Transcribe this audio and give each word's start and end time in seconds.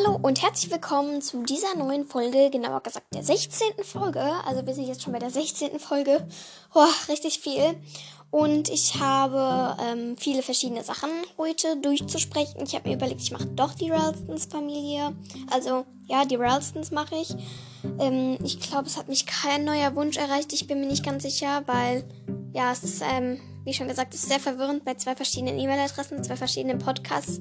Hallo 0.00 0.18
und 0.22 0.42
herzlich 0.42 0.70
willkommen 0.70 1.20
zu 1.20 1.42
dieser 1.42 1.74
neuen 1.76 2.06
Folge, 2.06 2.50
genauer 2.50 2.80
gesagt 2.82 3.12
der 3.14 3.22
16. 3.22 3.84
Folge. 3.84 4.22
Also 4.46 4.64
wir 4.64 4.74
sind 4.74 4.86
jetzt 4.86 5.02
schon 5.02 5.12
bei 5.12 5.18
der 5.18 5.30
16. 5.30 5.78
Folge. 5.78 6.26
Boah, 6.72 6.88
richtig 7.08 7.40
viel. 7.40 7.74
Und 8.30 8.68
ich 8.68 9.00
habe 9.00 9.76
ähm, 9.82 10.16
viele 10.16 10.42
verschiedene 10.42 10.84
Sachen 10.84 11.10
heute 11.36 11.76
durchzusprechen. 11.78 12.62
Ich 12.64 12.74
habe 12.74 12.88
mir 12.88 12.94
überlegt, 12.94 13.20
ich 13.20 13.32
mache 13.32 13.46
doch 13.46 13.74
die 13.74 13.90
Ralstons 13.90 14.46
Familie. 14.46 15.14
Also 15.50 15.84
ja, 16.06 16.24
die 16.24 16.36
Ralstons 16.36 16.92
mache 16.92 17.16
ich. 17.16 17.34
Ähm, 17.98 18.38
ich 18.44 18.60
glaube, 18.60 18.86
es 18.86 18.96
hat 18.96 19.08
mich 19.08 19.26
kein 19.26 19.64
neuer 19.64 19.96
Wunsch 19.96 20.16
erreicht. 20.16 20.52
Ich 20.52 20.66
bin 20.66 20.80
mir 20.80 20.86
nicht 20.86 21.04
ganz 21.04 21.24
sicher, 21.24 21.62
weil 21.66 22.04
ja, 22.52 22.72
es 22.72 22.84
ist 22.84 23.02
ähm, 23.02 23.40
wie 23.64 23.74
schon 23.74 23.88
gesagt, 23.88 24.14
ist 24.14 24.28
sehr 24.28 24.40
verwirrend 24.40 24.84
bei 24.84 24.94
zwei 24.94 25.14
verschiedenen 25.14 25.58
E-Mail-Adressen, 25.58 26.24
zwei 26.24 26.36
verschiedenen 26.36 26.78
Podcasts. 26.78 27.40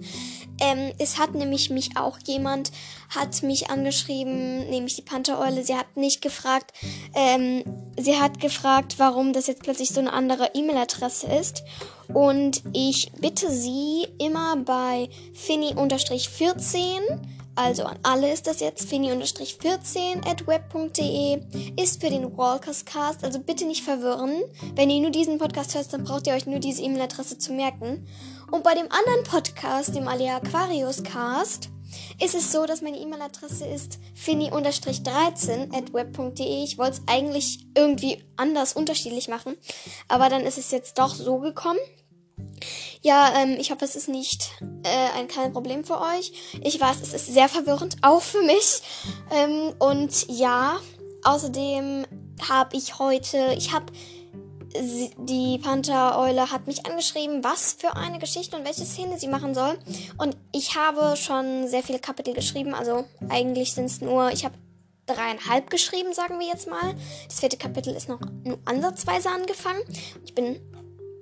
Ähm, 0.60 0.92
es 0.98 1.18
hat 1.18 1.34
nämlich 1.34 1.70
mich 1.70 1.98
auch 1.98 2.18
jemand, 2.26 2.72
hat 3.10 3.42
mich 3.44 3.70
angeschrieben, 3.70 4.70
nämlich 4.70 4.96
die 4.96 5.02
Panthereule. 5.02 5.64
Sie 5.64 5.76
hat 5.76 5.96
nicht 5.96 6.22
gefragt, 6.22 6.74
ähm, 7.14 7.64
sie 7.98 8.20
hat 8.20 8.40
gefragt, 8.40 8.96
warum 8.98 9.34
das 9.34 9.48
jetzt 9.48 9.64
plötzlich 9.64 9.90
so 9.90 10.00
eine 10.00 10.14
andere 10.14 10.52
E-Mail-Adresse 10.54 11.28
ist. 11.28 11.64
Und 12.08 12.64
ich 12.74 13.12
bitte 13.20 13.52
sie 13.52 14.08
immer 14.18 14.58
bei 14.58 15.10
Finny-14 15.34 17.00
also 17.60 17.84
an 17.84 18.00
alle 18.04 18.32
ist 18.32 18.48
das 18.48 18.62
jetzt 18.62 18.88
fini-14 18.88 20.26
at 20.26 20.48
web.de 20.48 21.42
ist 21.76 22.00
für 22.00 22.10
den 22.10 22.38
Walkerscast. 22.38 23.26
Also 23.26 23.40
bitte 23.40 23.66
nicht 23.66 23.84
verwirren. 23.84 24.44
Wenn 24.76 24.90
ihr 24.90 25.02
nur 25.02 25.12
diesen 25.12 25.40
Podcast 25.40 25.76
hört, 25.76 25.92
dann 25.92 26.06
braucht 26.06 26.26
ihr 26.28 26.34
euch 26.36 26.46
nur 26.46 26.60
diese 26.60 26.82
E-Mail-Adresse 26.82 27.38
zu 27.38 27.52
merken. 27.52 28.08
Und 28.50 28.64
bei 28.64 28.76
dem 28.76 28.90
anderen 28.90 29.24
Podcast, 29.26 29.94
dem 29.94 30.08
Alia 30.08 30.38
Aquarius 30.38 31.04
Cast, 31.04 31.68
ist 32.24 32.34
es 32.34 32.54
so, 32.54 32.66
dass 32.66 32.82
meine 32.82 32.98
E-Mail-Adresse 32.98 33.66
ist 33.66 34.00
fini-13 34.16 35.76
at 35.76 35.94
web.de. 35.94 36.64
Ich 36.64 36.78
wollte 36.78 36.94
es 36.94 37.02
eigentlich 37.08 37.68
irgendwie 37.76 38.24
anders 38.38 38.72
unterschiedlich 38.72 39.28
machen, 39.28 39.58
aber 40.08 40.30
dann 40.30 40.44
ist 40.44 40.58
es 40.58 40.72
jetzt 40.72 40.98
doch 40.98 41.14
so 41.14 41.40
gekommen. 41.40 41.80
Ja, 43.02 43.34
ähm, 43.36 43.58
ich 43.60 43.72
hoffe, 43.72 43.86
es 43.86 43.96
ist 43.96 44.10
nicht 44.10 44.52
äh, 44.84 45.18
ein 45.18 45.28
kein 45.28 45.54
Problem 45.54 45.84
für 45.84 46.00
euch. 46.00 46.32
Ich 46.62 46.80
weiß, 46.80 47.02
es 47.02 47.14
ist 47.14 47.28
sehr 47.28 47.50
verwirrend, 47.50 47.98
auch 48.02 48.22
für 48.22 48.42
mich. 48.42 48.82
Ähm, 49.32 49.74
und 49.80 50.28
ja, 50.30 50.80
außerdem 51.24 52.06
habe 52.48 52.78
ich 52.78 53.00
heute, 53.00 53.54
ich 53.58 53.74
habe 53.74 53.88
die 54.76 55.58
Panther-Eule 55.58 56.52
hat 56.52 56.68
mich 56.68 56.86
angeschrieben, 56.86 57.44
was 57.44 57.74
für 57.74 57.96
eine 57.96 58.20
Geschichte 58.20 58.56
und 58.56 58.66
welche 58.66 58.86
Szene 58.86 59.18
sie 59.20 59.28
machen 59.28 59.56
soll. 59.56 59.80
Und 60.18 60.38
ich 60.52 60.76
habe 60.76 61.16
schon 61.16 61.68
sehr 61.68 61.84
viele 61.84 62.00
Kapitel 62.00 62.34
geschrieben. 62.34 62.74
Also 62.74 63.06
eigentlich 63.30 63.74
sind 63.74 63.86
es 63.86 64.02
nur, 64.02 64.32
ich 64.32 64.46
habe 64.46 64.56
dreieinhalb 65.08 65.70
geschrieben, 65.70 66.14
sagen 66.14 66.40
wir 66.40 66.48
jetzt 66.48 66.70
mal. 66.70 66.96
Das 67.28 67.40
vierte 67.40 67.58
Kapitel 67.58 67.96
ist 67.96 68.10
noch 68.10 68.20
nur 68.44 68.60
ansatzweise 68.66 69.30
angefangen. 69.30 69.82
Ich 70.24 70.36
bin 70.36 70.60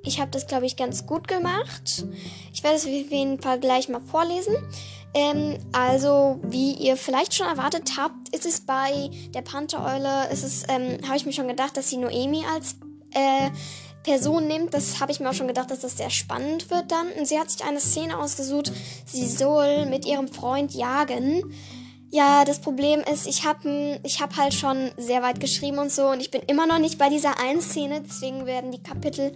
ich 0.07 0.19
habe 0.19 0.31
das, 0.31 0.47
glaube 0.47 0.65
ich, 0.65 0.75
ganz 0.75 1.05
gut 1.05 1.27
gemacht. 1.27 2.05
Ich 2.53 2.63
werde 2.63 2.77
es 2.77 2.85
auf 2.85 2.91
jeden 2.91 3.41
Fall 3.41 3.59
gleich 3.59 3.89
mal 3.89 4.01
vorlesen. 4.01 4.55
Ähm, 5.13 5.57
also, 5.71 6.39
wie 6.43 6.73
ihr 6.73 6.97
vielleicht 6.97 7.33
schon 7.33 7.47
erwartet 7.47 7.93
habt, 7.97 8.35
ist 8.35 8.45
es 8.45 8.61
bei 8.61 9.09
der 9.33 9.41
Panther-Eule, 9.41 10.29
ähm, 10.69 10.97
habe 11.07 11.17
ich 11.17 11.25
mir 11.25 11.33
schon 11.33 11.47
gedacht, 11.47 11.77
dass 11.77 11.89
sie 11.89 11.97
Noemi 11.97 12.43
als 12.53 12.75
äh, 13.11 13.49
Person 14.03 14.47
nimmt. 14.47 14.73
Das 14.73 14.99
habe 14.99 15.11
ich 15.11 15.19
mir 15.19 15.29
auch 15.29 15.33
schon 15.33 15.47
gedacht, 15.47 15.71
dass 15.71 15.79
das 15.79 15.97
sehr 15.97 16.09
spannend 16.09 16.69
wird 16.71 16.91
dann. 16.91 17.07
Und 17.17 17.27
sie 17.27 17.39
hat 17.39 17.51
sich 17.51 17.63
eine 17.63 17.79
Szene 17.79 18.17
ausgesucht. 18.17 18.71
Sie 19.05 19.27
soll 19.27 19.85
mit 19.85 20.05
ihrem 20.05 20.27
Freund 20.27 20.73
jagen. 20.73 21.53
Ja, 22.09 22.45
das 22.45 22.59
Problem 22.59 23.01
ist, 23.01 23.27
ich 23.27 23.45
habe 23.45 23.99
ich 24.03 24.21
hab 24.21 24.37
halt 24.37 24.53
schon 24.53 24.91
sehr 24.95 25.21
weit 25.21 25.41
geschrieben 25.41 25.77
und 25.77 25.91
so 25.91 26.07
und 26.07 26.21
ich 26.21 26.31
bin 26.31 26.41
immer 26.47 26.65
noch 26.65 26.79
nicht 26.79 26.97
bei 26.97 27.09
dieser 27.09 27.37
einen 27.37 27.59
Szene, 27.59 28.01
deswegen 28.01 28.45
werden 28.45 28.71
die 28.71 28.81
Kapitel 28.81 29.33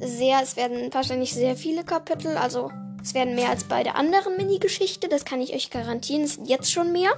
sehr, 0.00 0.40
es 0.42 0.56
werden 0.56 0.92
wahrscheinlich 0.92 1.32
sehr 1.32 1.56
viele 1.56 1.84
Kapitel, 1.84 2.36
also 2.36 2.70
es 3.02 3.14
werden 3.14 3.34
mehr 3.34 3.50
als 3.50 3.64
bei 3.64 3.82
der 3.82 3.96
anderen 3.96 4.36
Mini-Geschichte, 4.36 5.08
das 5.08 5.24
kann 5.24 5.40
ich 5.40 5.54
euch 5.54 5.70
garantieren, 5.70 6.22
es 6.22 6.34
sind 6.34 6.48
jetzt 6.48 6.72
schon 6.72 6.92
mehr. 6.92 7.10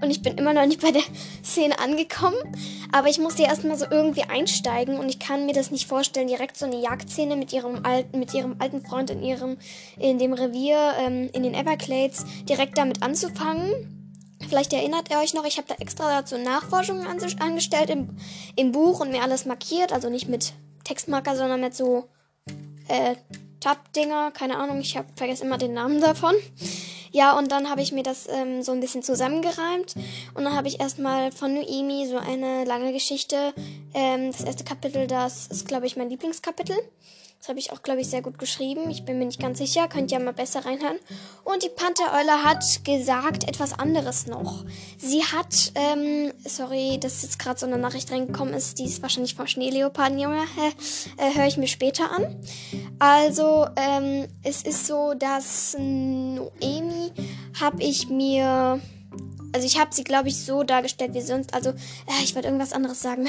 Und 0.00 0.10
ich 0.10 0.22
bin 0.22 0.38
immer 0.38 0.52
noch 0.52 0.64
nicht 0.64 0.80
bei 0.80 0.92
der 0.92 1.02
Szene 1.44 1.78
angekommen. 1.78 2.36
Aber 2.92 3.08
ich 3.08 3.18
musste 3.18 3.42
erstmal 3.42 3.76
so 3.76 3.86
irgendwie 3.90 4.22
einsteigen 4.22 4.98
und 4.98 5.08
ich 5.08 5.18
kann 5.18 5.46
mir 5.46 5.52
das 5.52 5.70
nicht 5.70 5.88
vorstellen, 5.88 6.28
direkt 6.28 6.56
so 6.56 6.66
eine 6.66 6.80
Jagdszene 6.80 7.36
mit 7.36 7.52
ihrem 7.52 7.84
alten, 7.84 8.18
mit 8.18 8.32
ihrem 8.32 8.56
alten 8.60 8.80
Freund 8.80 9.10
in 9.10 9.22
ihrem, 9.22 9.58
in 9.98 10.18
dem 10.18 10.32
Revier, 10.32 10.94
ähm, 11.00 11.28
in 11.32 11.42
den 11.42 11.54
Everglades, 11.54 12.24
direkt 12.48 12.78
damit 12.78 13.02
anzufangen. 13.02 13.98
Vielleicht 14.48 14.72
erinnert 14.72 15.10
ihr 15.10 15.18
euch 15.18 15.34
noch, 15.34 15.44
ich 15.44 15.58
habe 15.58 15.68
da 15.68 15.74
extra 15.74 16.20
dazu 16.20 16.38
Nachforschungen 16.38 17.06
angestellt 17.06 17.90
im, 17.90 18.16
im 18.54 18.72
Buch 18.72 19.00
und 19.00 19.10
mir 19.10 19.22
alles 19.22 19.46
markiert. 19.46 19.92
Also 19.92 20.08
nicht 20.08 20.28
mit 20.28 20.54
Textmarker, 20.88 21.36
sondern 21.36 21.60
mit 21.60 21.74
so 21.74 22.08
äh, 22.88 23.14
Tab-Dinger. 23.60 24.30
Keine 24.32 24.56
Ahnung, 24.56 24.80
ich 24.80 24.96
habe 24.96 25.08
vergessen 25.16 25.46
immer 25.46 25.58
den 25.58 25.74
Namen 25.74 26.00
davon. 26.00 26.34
Ja, 27.10 27.38
und 27.38 27.50
dann 27.50 27.70
habe 27.70 27.82
ich 27.82 27.92
mir 27.92 28.02
das 28.02 28.28
ähm, 28.28 28.62
so 28.62 28.72
ein 28.72 28.80
bisschen 28.80 29.02
zusammengereimt. 29.02 29.94
Und 30.34 30.44
dann 30.44 30.54
habe 30.54 30.68
ich 30.68 30.80
erstmal 30.80 31.32
von 31.32 31.54
Noemi 31.54 32.06
so 32.06 32.16
eine 32.18 32.64
lange 32.64 32.92
Geschichte. 32.92 33.54
Ähm, 33.94 34.32
das 34.32 34.42
erste 34.42 34.64
Kapitel, 34.64 35.06
das 35.06 35.46
ist, 35.46 35.66
glaube 35.66 35.86
ich, 35.86 35.96
mein 35.96 36.10
Lieblingskapitel. 36.10 36.76
Das 37.38 37.48
habe 37.48 37.60
ich 37.60 37.72
auch, 37.72 37.82
glaube 37.82 38.00
ich, 38.00 38.08
sehr 38.08 38.20
gut 38.20 38.36
geschrieben. 38.36 38.90
Ich 38.90 39.04
bin 39.04 39.18
mir 39.18 39.24
nicht 39.24 39.40
ganz 39.40 39.58
sicher. 39.58 39.86
Könnt 39.88 40.10
ihr 40.10 40.18
mal 40.18 40.32
besser 40.32 40.64
reinhören. 40.64 40.98
Und 41.44 41.62
die 41.62 41.68
Panthereule 41.68 42.42
hat 42.42 42.84
gesagt 42.84 43.48
etwas 43.48 43.78
anderes 43.78 44.26
noch. 44.26 44.64
Sie 44.96 45.22
hat, 45.22 45.72
ähm, 45.76 46.32
sorry, 46.44 46.98
dass 47.00 47.22
jetzt 47.22 47.38
gerade 47.38 47.58
so 47.58 47.66
eine 47.66 47.78
Nachricht 47.78 48.10
reingekommen 48.10 48.54
ist. 48.54 48.80
Die 48.80 48.84
ist 48.84 49.02
wahrscheinlich 49.02 49.36
vom 49.36 49.46
Schneeleoparden, 49.46 50.18
Junge. 50.18 50.42
Äh, 51.16 51.34
Höre 51.36 51.46
ich 51.46 51.56
mir 51.56 51.68
später 51.68 52.10
an. 52.10 52.36
Also, 52.98 53.66
ähm, 53.76 54.26
es 54.42 54.62
ist 54.62 54.86
so, 54.86 55.14
dass 55.14 55.76
Noemi 55.78 57.12
habe 57.60 57.82
ich 57.82 58.08
mir 58.08 58.80
also 59.52 59.66
ich 59.66 59.78
habe 59.78 59.94
sie, 59.94 60.04
glaube 60.04 60.28
ich, 60.28 60.36
so 60.36 60.62
dargestellt 60.62 61.14
wie 61.14 61.20
sonst. 61.20 61.54
Also, 61.54 61.70
äh, 61.70 62.22
ich 62.22 62.34
wollte 62.34 62.48
irgendwas 62.48 62.72
anderes 62.72 63.00
sagen. 63.00 63.26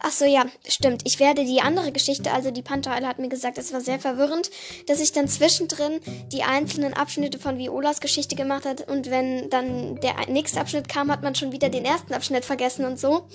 Ach 0.00 0.10
so, 0.10 0.24
ja, 0.24 0.44
stimmt. 0.66 1.02
Ich 1.04 1.20
werde 1.20 1.44
die 1.44 1.60
andere 1.60 1.92
Geschichte, 1.92 2.32
also 2.32 2.50
die 2.50 2.62
Panthereile 2.62 3.06
hat 3.06 3.18
mir 3.18 3.28
gesagt, 3.28 3.58
es 3.58 3.72
war 3.72 3.80
sehr 3.80 3.98
verwirrend, 3.98 4.50
dass 4.86 5.00
ich 5.00 5.12
dann 5.12 5.28
zwischendrin 5.28 6.00
die 6.32 6.42
einzelnen 6.42 6.94
Abschnitte 6.94 7.38
von 7.38 7.58
Violas 7.58 8.00
Geschichte 8.00 8.36
gemacht 8.36 8.64
hat 8.64 8.88
und 8.88 9.10
wenn 9.10 9.50
dann 9.50 10.00
der 10.00 10.14
nächste 10.28 10.60
Abschnitt 10.60 10.88
kam, 10.88 11.10
hat 11.10 11.22
man 11.22 11.34
schon 11.34 11.52
wieder 11.52 11.68
den 11.68 11.84
ersten 11.84 12.14
Abschnitt 12.14 12.44
vergessen 12.44 12.84
und 12.84 12.98
so. 12.98 13.26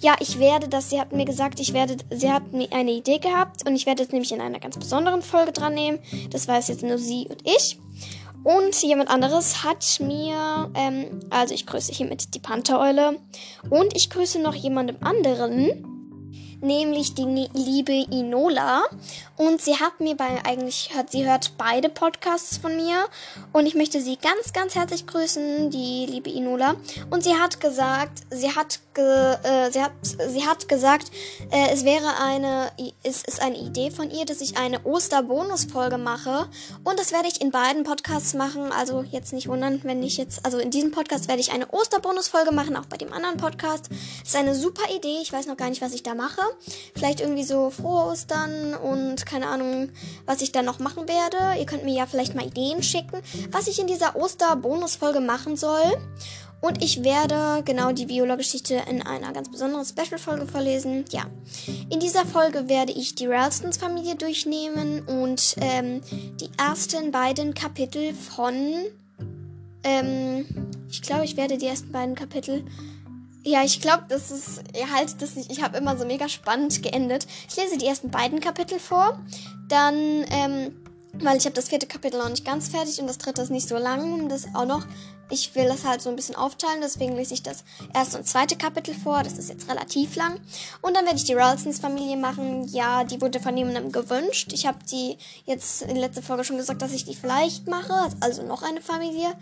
Ja, 0.00 0.16
ich 0.20 0.38
werde 0.38 0.68
das, 0.68 0.90
sie 0.90 1.00
hat 1.00 1.12
mir 1.12 1.24
gesagt, 1.24 1.60
ich 1.60 1.72
werde, 1.72 1.96
sie 2.10 2.30
hat 2.30 2.52
mir 2.52 2.72
eine 2.72 2.92
Idee 2.92 3.18
gehabt 3.18 3.66
und 3.66 3.74
ich 3.74 3.86
werde 3.86 4.02
es 4.02 4.10
nämlich 4.10 4.32
in 4.32 4.40
einer 4.40 4.60
ganz 4.60 4.78
besonderen 4.78 5.22
Folge 5.22 5.52
dran 5.52 5.74
nehmen. 5.74 5.98
Das 6.30 6.48
weiß 6.48 6.68
jetzt 6.68 6.82
nur 6.82 6.98
sie 6.98 7.26
und 7.28 7.42
ich. 7.44 7.78
Und 8.46 8.80
jemand 8.80 9.10
anderes 9.10 9.64
hat 9.64 9.98
mir, 9.98 10.70
ähm, 10.76 11.18
also 11.30 11.52
ich 11.52 11.66
grüße 11.66 11.92
hiermit 11.92 12.32
die 12.32 12.38
Panthereule. 12.38 13.18
Und 13.70 13.96
ich 13.96 14.08
grüße 14.08 14.38
noch 14.40 14.54
jemandem 14.54 14.98
anderen 15.00 15.84
nämlich 16.60 17.14
die 17.14 17.48
liebe 17.52 17.92
Inola. 18.10 18.84
Und 19.36 19.60
sie 19.60 19.76
hat 19.76 20.00
mir 20.00 20.16
bei, 20.16 20.42
eigentlich 20.44 20.90
hört, 20.94 21.10
sie 21.10 21.28
hört 21.28 21.58
beide 21.58 21.88
Podcasts 21.90 22.56
von 22.56 22.74
mir. 22.74 23.04
Und 23.52 23.66
ich 23.66 23.74
möchte 23.74 24.00
sie 24.00 24.16
ganz, 24.16 24.52
ganz 24.54 24.74
herzlich 24.74 25.06
grüßen, 25.06 25.70
die 25.70 26.06
liebe 26.06 26.30
Inola. 26.30 26.76
Und 27.10 27.22
sie 27.22 27.34
hat 27.34 27.60
gesagt, 27.60 28.22
sie 28.30 28.50
hat, 28.54 28.80
ge, 28.94 29.04
äh, 29.04 29.70
sie 29.70 29.82
hat, 29.82 29.92
sie 30.02 30.46
hat 30.46 30.68
gesagt, 30.68 31.10
äh, 31.50 31.68
es 31.70 31.84
wäre 31.84 32.18
eine, 32.18 32.70
es 33.02 33.22
ist 33.24 33.42
eine 33.42 33.58
Idee 33.58 33.90
von 33.90 34.10
ihr, 34.10 34.24
dass 34.24 34.40
ich 34.40 34.56
eine 34.56 34.84
Osterbonusfolge 34.86 35.98
mache. 35.98 36.48
Und 36.84 36.98
das 36.98 37.12
werde 37.12 37.28
ich 37.28 37.42
in 37.42 37.50
beiden 37.50 37.84
Podcasts 37.84 38.32
machen. 38.32 38.72
Also 38.72 39.02
jetzt 39.02 39.34
nicht 39.34 39.48
wundern, 39.48 39.80
wenn 39.84 40.02
ich 40.02 40.16
jetzt, 40.16 40.46
also 40.46 40.58
in 40.58 40.70
diesem 40.70 40.92
Podcast 40.92 41.28
werde 41.28 41.40
ich 41.40 41.52
eine 41.52 41.70
Osterbonusfolge 41.72 42.52
machen, 42.52 42.76
auch 42.76 42.86
bei 42.86 42.96
dem 42.96 43.12
anderen 43.12 43.36
Podcast. 43.36 43.90
Das 43.90 44.28
ist 44.28 44.36
eine 44.36 44.54
super 44.54 44.90
Idee. 44.94 45.18
Ich 45.20 45.32
weiß 45.32 45.46
noch 45.46 45.58
gar 45.58 45.68
nicht, 45.68 45.82
was 45.82 45.92
ich 45.92 46.02
da 46.02 46.14
mache. 46.14 46.45
Vielleicht 46.94 47.20
irgendwie 47.20 47.44
so 47.44 47.70
frohe 47.70 48.06
Ostern 48.12 48.74
und 48.74 49.26
keine 49.26 49.46
Ahnung, 49.48 49.90
was 50.26 50.42
ich 50.42 50.52
dann 50.52 50.64
noch 50.64 50.78
machen 50.78 51.08
werde. 51.08 51.58
Ihr 51.58 51.66
könnt 51.66 51.84
mir 51.84 51.94
ja 51.94 52.06
vielleicht 52.06 52.34
mal 52.34 52.46
Ideen 52.46 52.82
schicken, 52.82 53.20
was 53.50 53.68
ich 53.68 53.78
in 53.80 53.86
dieser 53.86 54.16
Oster-Bonus-Folge 54.16 55.20
machen 55.20 55.56
soll. 55.56 55.92
Und 56.60 56.82
ich 56.82 57.04
werde 57.04 57.62
genau 57.64 57.92
die 57.92 58.08
Viola-Geschichte 58.08 58.82
in 58.88 59.02
einer 59.02 59.32
ganz 59.32 59.50
besonderen 59.50 59.84
Special-Folge 59.84 60.46
verlesen. 60.46 61.04
Ja, 61.10 61.26
in 61.90 62.00
dieser 62.00 62.24
Folge 62.24 62.68
werde 62.68 62.92
ich 62.92 63.14
die 63.14 63.26
Ralstons-Familie 63.26 64.16
durchnehmen 64.16 65.02
und 65.02 65.54
ähm, 65.60 66.00
die 66.40 66.50
ersten 66.58 67.10
beiden 67.10 67.54
Kapitel 67.54 68.14
von. 68.14 68.54
Ähm, 69.84 70.46
ich 70.90 71.02
glaube, 71.02 71.24
ich 71.24 71.36
werde 71.36 71.58
die 71.58 71.66
ersten 71.66 71.92
beiden 71.92 72.14
Kapitel 72.14 72.64
ja, 73.46 73.62
ich 73.62 73.80
glaube, 73.80 74.04
das 74.08 74.32
ist, 74.32 74.60
ihr 74.76 74.92
haltet 74.92 75.22
das 75.22 75.36
nicht, 75.36 75.52
ich 75.52 75.62
habe 75.62 75.78
immer 75.78 75.96
so 75.96 76.04
mega 76.04 76.28
spannend 76.28 76.82
geendet. 76.82 77.26
Ich 77.48 77.56
lese 77.56 77.78
die 77.78 77.86
ersten 77.86 78.10
beiden 78.10 78.40
Kapitel 78.40 78.80
vor, 78.80 79.20
dann, 79.68 79.94
ähm, 80.30 80.76
weil 81.12 81.36
ich 81.36 81.44
habe 81.44 81.54
das 81.54 81.68
vierte 81.68 81.86
Kapitel 81.86 82.18
noch 82.18 82.28
nicht 82.28 82.44
ganz 82.44 82.68
fertig 82.68 83.00
und 83.00 83.06
das 83.06 83.18
dritte 83.18 83.42
ist 83.42 83.50
nicht 83.50 83.68
so 83.68 83.76
lang, 83.76 84.28
das 84.28 84.46
auch 84.54 84.66
noch 84.66 84.84
ich 85.28 85.54
will 85.54 85.66
das 85.66 85.84
halt 85.84 86.02
so 86.02 86.08
ein 86.08 86.16
bisschen 86.16 86.36
aufteilen, 86.36 86.80
deswegen 86.80 87.16
lese 87.16 87.34
ich 87.34 87.42
das 87.42 87.64
erste 87.92 88.18
und 88.18 88.28
zweite 88.28 88.56
Kapitel 88.56 88.94
vor. 88.94 89.24
Das 89.24 89.38
ist 89.38 89.48
jetzt 89.48 89.68
relativ 89.68 90.14
lang. 90.14 90.38
Und 90.82 90.96
dann 90.96 91.04
werde 91.04 91.16
ich 91.16 91.24
die 91.24 91.34
Ralstons 91.34 91.80
Familie 91.80 92.16
machen. 92.16 92.68
Ja, 92.68 93.02
die 93.02 93.20
wurde 93.20 93.40
von 93.40 93.56
jemandem 93.56 93.90
gewünscht. 93.90 94.52
Ich 94.52 94.66
habe 94.66 94.78
die 94.90 95.18
jetzt 95.44 95.82
in 95.82 95.96
letzter 95.96 96.22
Folge 96.22 96.44
schon 96.44 96.58
gesagt, 96.58 96.80
dass 96.80 96.92
ich 96.92 97.04
die 97.04 97.16
vielleicht 97.16 97.66
mache. 97.66 98.08
Also 98.20 98.44
noch 98.44 98.62
eine 98.62 98.80
Familie. 98.80 99.34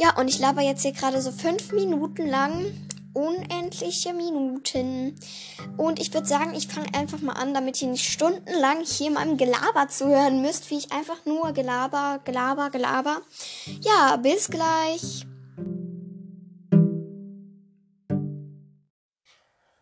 Ja, 0.00 0.16
und 0.16 0.28
ich 0.28 0.38
laber 0.38 0.62
jetzt 0.62 0.82
hier 0.82 0.92
gerade 0.92 1.20
so 1.20 1.30
fünf 1.30 1.72
Minuten 1.72 2.26
lang 2.26 2.72
unendliche 3.18 4.12
Minuten. 4.12 5.18
Und 5.76 5.98
ich 5.98 6.14
würde 6.14 6.26
sagen, 6.26 6.54
ich 6.54 6.68
fange 6.68 6.94
einfach 6.94 7.20
mal 7.20 7.32
an, 7.32 7.52
damit 7.52 7.82
ihr 7.82 7.88
nicht 7.88 8.08
stundenlang 8.08 8.84
hier 8.84 9.10
meinem 9.10 9.36
Gelaber 9.36 9.88
zuhören 9.88 10.40
müsst, 10.40 10.70
wie 10.70 10.78
ich 10.78 10.92
einfach 10.92 11.24
nur 11.24 11.52
Gelaber, 11.52 12.20
Gelaber, 12.24 12.70
Gelaber. 12.70 13.22
Ja, 13.80 14.16
bis 14.16 14.48
gleich. 14.48 15.26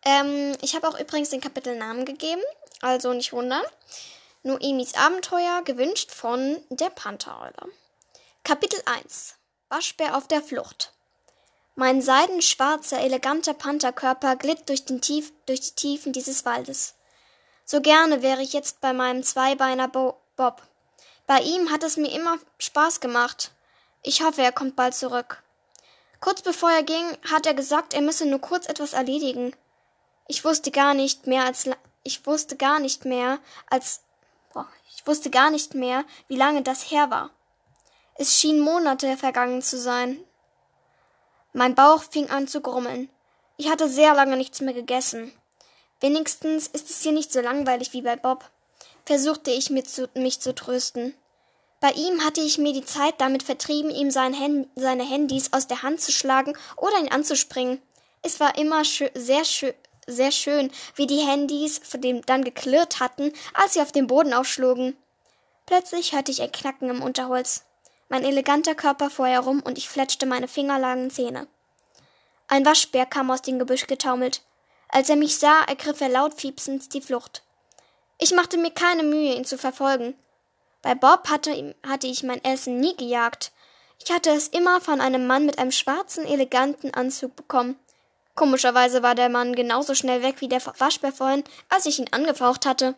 Ähm, 0.04 0.56
ich 0.62 0.74
habe 0.74 0.88
auch 0.88 0.98
übrigens 0.98 1.30
den 1.30 1.40
Kapitelnamen 1.40 2.04
gegeben, 2.04 2.42
also 2.80 3.12
nicht 3.12 3.32
wundern. 3.32 3.62
Noemis 4.44 4.94
Abenteuer, 4.94 5.62
gewünscht 5.64 6.12
von 6.12 6.58
der 6.70 6.90
Panthereule. 6.90 7.70
Kapitel 8.44 8.80
1 8.86 9.34
Waschbär 9.68 10.16
auf 10.16 10.28
der 10.28 10.40
Flucht 10.40 10.95
mein 11.76 12.00
seidenschwarzer, 12.00 13.00
eleganter 13.00 13.54
Pantherkörper 13.54 14.36
glitt 14.36 14.68
durch, 14.68 14.84
Tief, 14.84 15.32
durch 15.44 15.60
die 15.60 15.74
Tiefen 15.74 16.12
dieses 16.12 16.44
Waldes. 16.44 16.94
So 17.64 17.80
gerne 17.80 18.22
wäre 18.22 18.42
ich 18.42 18.54
jetzt 18.54 18.80
bei 18.80 18.92
meinem 18.92 19.22
Zweibeiner 19.22 19.86
Bo 19.86 20.16
Bob. 20.36 20.62
Bei 21.26 21.40
ihm 21.40 21.70
hat 21.70 21.82
es 21.82 21.96
mir 21.96 22.10
immer 22.12 22.38
Spaß 22.58 23.00
gemacht. 23.00 23.52
Ich 24.02 24.22
hoffe, 24.22 24.42
er 24.42 24.52
kommt 24.52 24.74
bald 24.74 24.94
zurück. 24.94 25.42
Kurz 26.20 26.40
bevor 26.40 26.70
er 26.70 26.82
ging, 26.82 27.04
hat 27.30 27.46
er 27.46 27.54
gesagt, 27.54 27.92
er 27.92 28.00
müsse 28.00 28.24
nur 28.24 28.40
kurz 28.40 28.68
etwas 28.68 28.94
erledigen. 28.94 29.54
Ich 30.28 30.44
wusste 30.44 30.70
gar 30.70 30.94
nicht 30.94 31.26
mehr 31.26 31.44
als 31.44 31.68
ich 32.04 32.24
wusste 32.24 32.56
gar 32.56 32.78
nicht 32.78 33.04
mehr 33.04 33.38
als 33.68 34.02
boah, 34.52 34.68
ich 34.94 35.06
wusste 35.06 35.28
gar 35.28 35.50
nicht 35.50 35.74
mehr, 35.74 36.04
wie 36.28 36.36
lange 36.36 36.62
das 36.62 36.90
her 36.90 37.10
war. 37.10 37.30
Es 38.14 38.34
schien 38.34 38.60
Monate 38.60 39.16
vergangen 39.16 39.60
zu 39.60 39.76
sein, 39.78 40.24
mein 41.56 41.74
Bauch 41.74 42.02
fing 42.02 42.28
an 42.28 42.46
zu 42.46 42.60
grummeln. 42.60 43.08
Ich 43.56 43.70
hatte 43.70 43.88
sehr 43.88 44.14
lange 44.14 44.36
nichts 44.36 44.60
mehr 44.60 44.74
gegessen. 44.74 45.32
Wenigstens 46.00 46.66
ist 46.66 46.90
es 46.90 47.00
hier 47.00 47.12
nicht 47.12 47.32
so 47.32 47.40
langweilig 47.40 47.94
wie 47.94 48.02
bei 48.02 48.14
Bob, 48.14 48.44
versuchte 49.06 49.50
ich 49.50 49.72
zu, 49.86 50.08
mich 50.14 50.40
zu 50.40 50.54
trösten. 50.54 51.14
Bei 51.80 51.92
ihm 51.92 52.22
hatte 52.22 52.42
ich 52.42 52.58
mir 52.58 52.74
die 52.74 52.84
Zeit 52.84 53.14
damit 53.22 53.42
vertrieben, 53.42 53.90
ihm 53.90 54.10
sein 54.10 54.38
Hand, 54.38 54.68
seine 54.76 55.04
Handys 55.04 55.54
aus 55.54 55.66
der 55.66 55.82
Hand 55.82 56.02
zu 56.02 56.12
schlagen 56.12 56.54
oder 56.76 56.98
ihn 56.98 57.10
anzuspringen. 57.10 57.80
Es 58.20 58.38
war 58.38 58.58
immer 58.58 58.84
schö 58.84 59.08
sehr, 59.14 59.44
schö 59.46 59.72
sehr 60.06 60.32
schön, 60.32 60.70
wie 60.94 61.06
die 61.06 61.20
Handys 61.20 61.80
von 61.82 62.02
dem 62.02 62.20
dann 62.26 62.44
geklirrt 62.44 63.00
hatten, 63.00 63.32
als 63.54 63.74
sie 63.74 63.80
auf 63.80 63.92
dem 63.92 64.06
Boden 64.06 64.34
aufschlugen. 64.34 64.96
Plötzlich 65.64 66.12
hörte 66.12 66.30
ich 66.30 66.42
ein 66.42 66.52
Knacken 66.52 66.90
im 66.90 67.02
Unterholz. 67.02 67.65
Mein 68.08 68.24
eleganter 68.24 68.74
Körper 68.74 69.10
fuhr 69.10 69.26
herum 69.26 69.62
und 69.62 69.78
ich 69.78 69.88
fletschte 69.88 70.26
meine 70.26 70.48
fingerlangen 70.48 71.10
Zähne. 71.10 71.48
Ein 72.48 72.64
Waschbär 72.64 73.06
kam 73.06 73.30
aus 73.30 73.42
dem 73.42 73.58
Gebüsch 73.58 73.86
getaumelt. 73.86 74.42
Als 74.88 75.10
er 75.10 75.16
mich 75.16 75.38
sah, 75.38 75.62
ergriff 75.62 76.00
er 76.00 76.08
laut 76.08 76.34
fiepsend 76.34 76.94
die 76.94 77.00
Flucht. 77.00 77.42
Ich 78.18 78.32
machte 78.32 78.56
mir 78.56 78.70
keine 78.70 79.02
Mühe, 79.02 79.34
ihn 79.34 79.44
zu 79.44 79.58
verfolgen. 79.58 80.14
Bei 80.82 80.94
Bob 80.94 81.28
hatte, 81.28 81.74
hatte 81.86 82.06
ich 82.06 82.22
mein 82.22 82.42
Essen 82.44 82.78
nie 82.78 82.96
gejagt. 82.96 83.50
Ich 84.02 84.12
hatte 84.12 84.30
es 84.30 84.48
immer 84.48 84.80
von 84.80 85.00
einem 85.00 85.26
Mann 85.26 85.44
mit 85.44 85.58
einem 85.58 85.72
schwarzen, 85.72 86.24
eleganten 86.24 86.94
Anzug 86.94 87.34
bekommen. 87.34 87.76
Komischerweise 88.36 89.02
war 89.02 89.14
der 89.14 89.28
Mann 89.28 89.56
genauso 89.56 89.94
schnell 89.94 90.22
weg 90.22 90.36
wie 90.40 90.48
der 90.48 90.64
Waschbär 90.78 91.12
vorhin, 91.12 91.42
als 91.68 91.86
ich 91.86 91.98
ihn 91.98 92.12
angefaucht 92.12 92.66
hatte. 92.66 92.94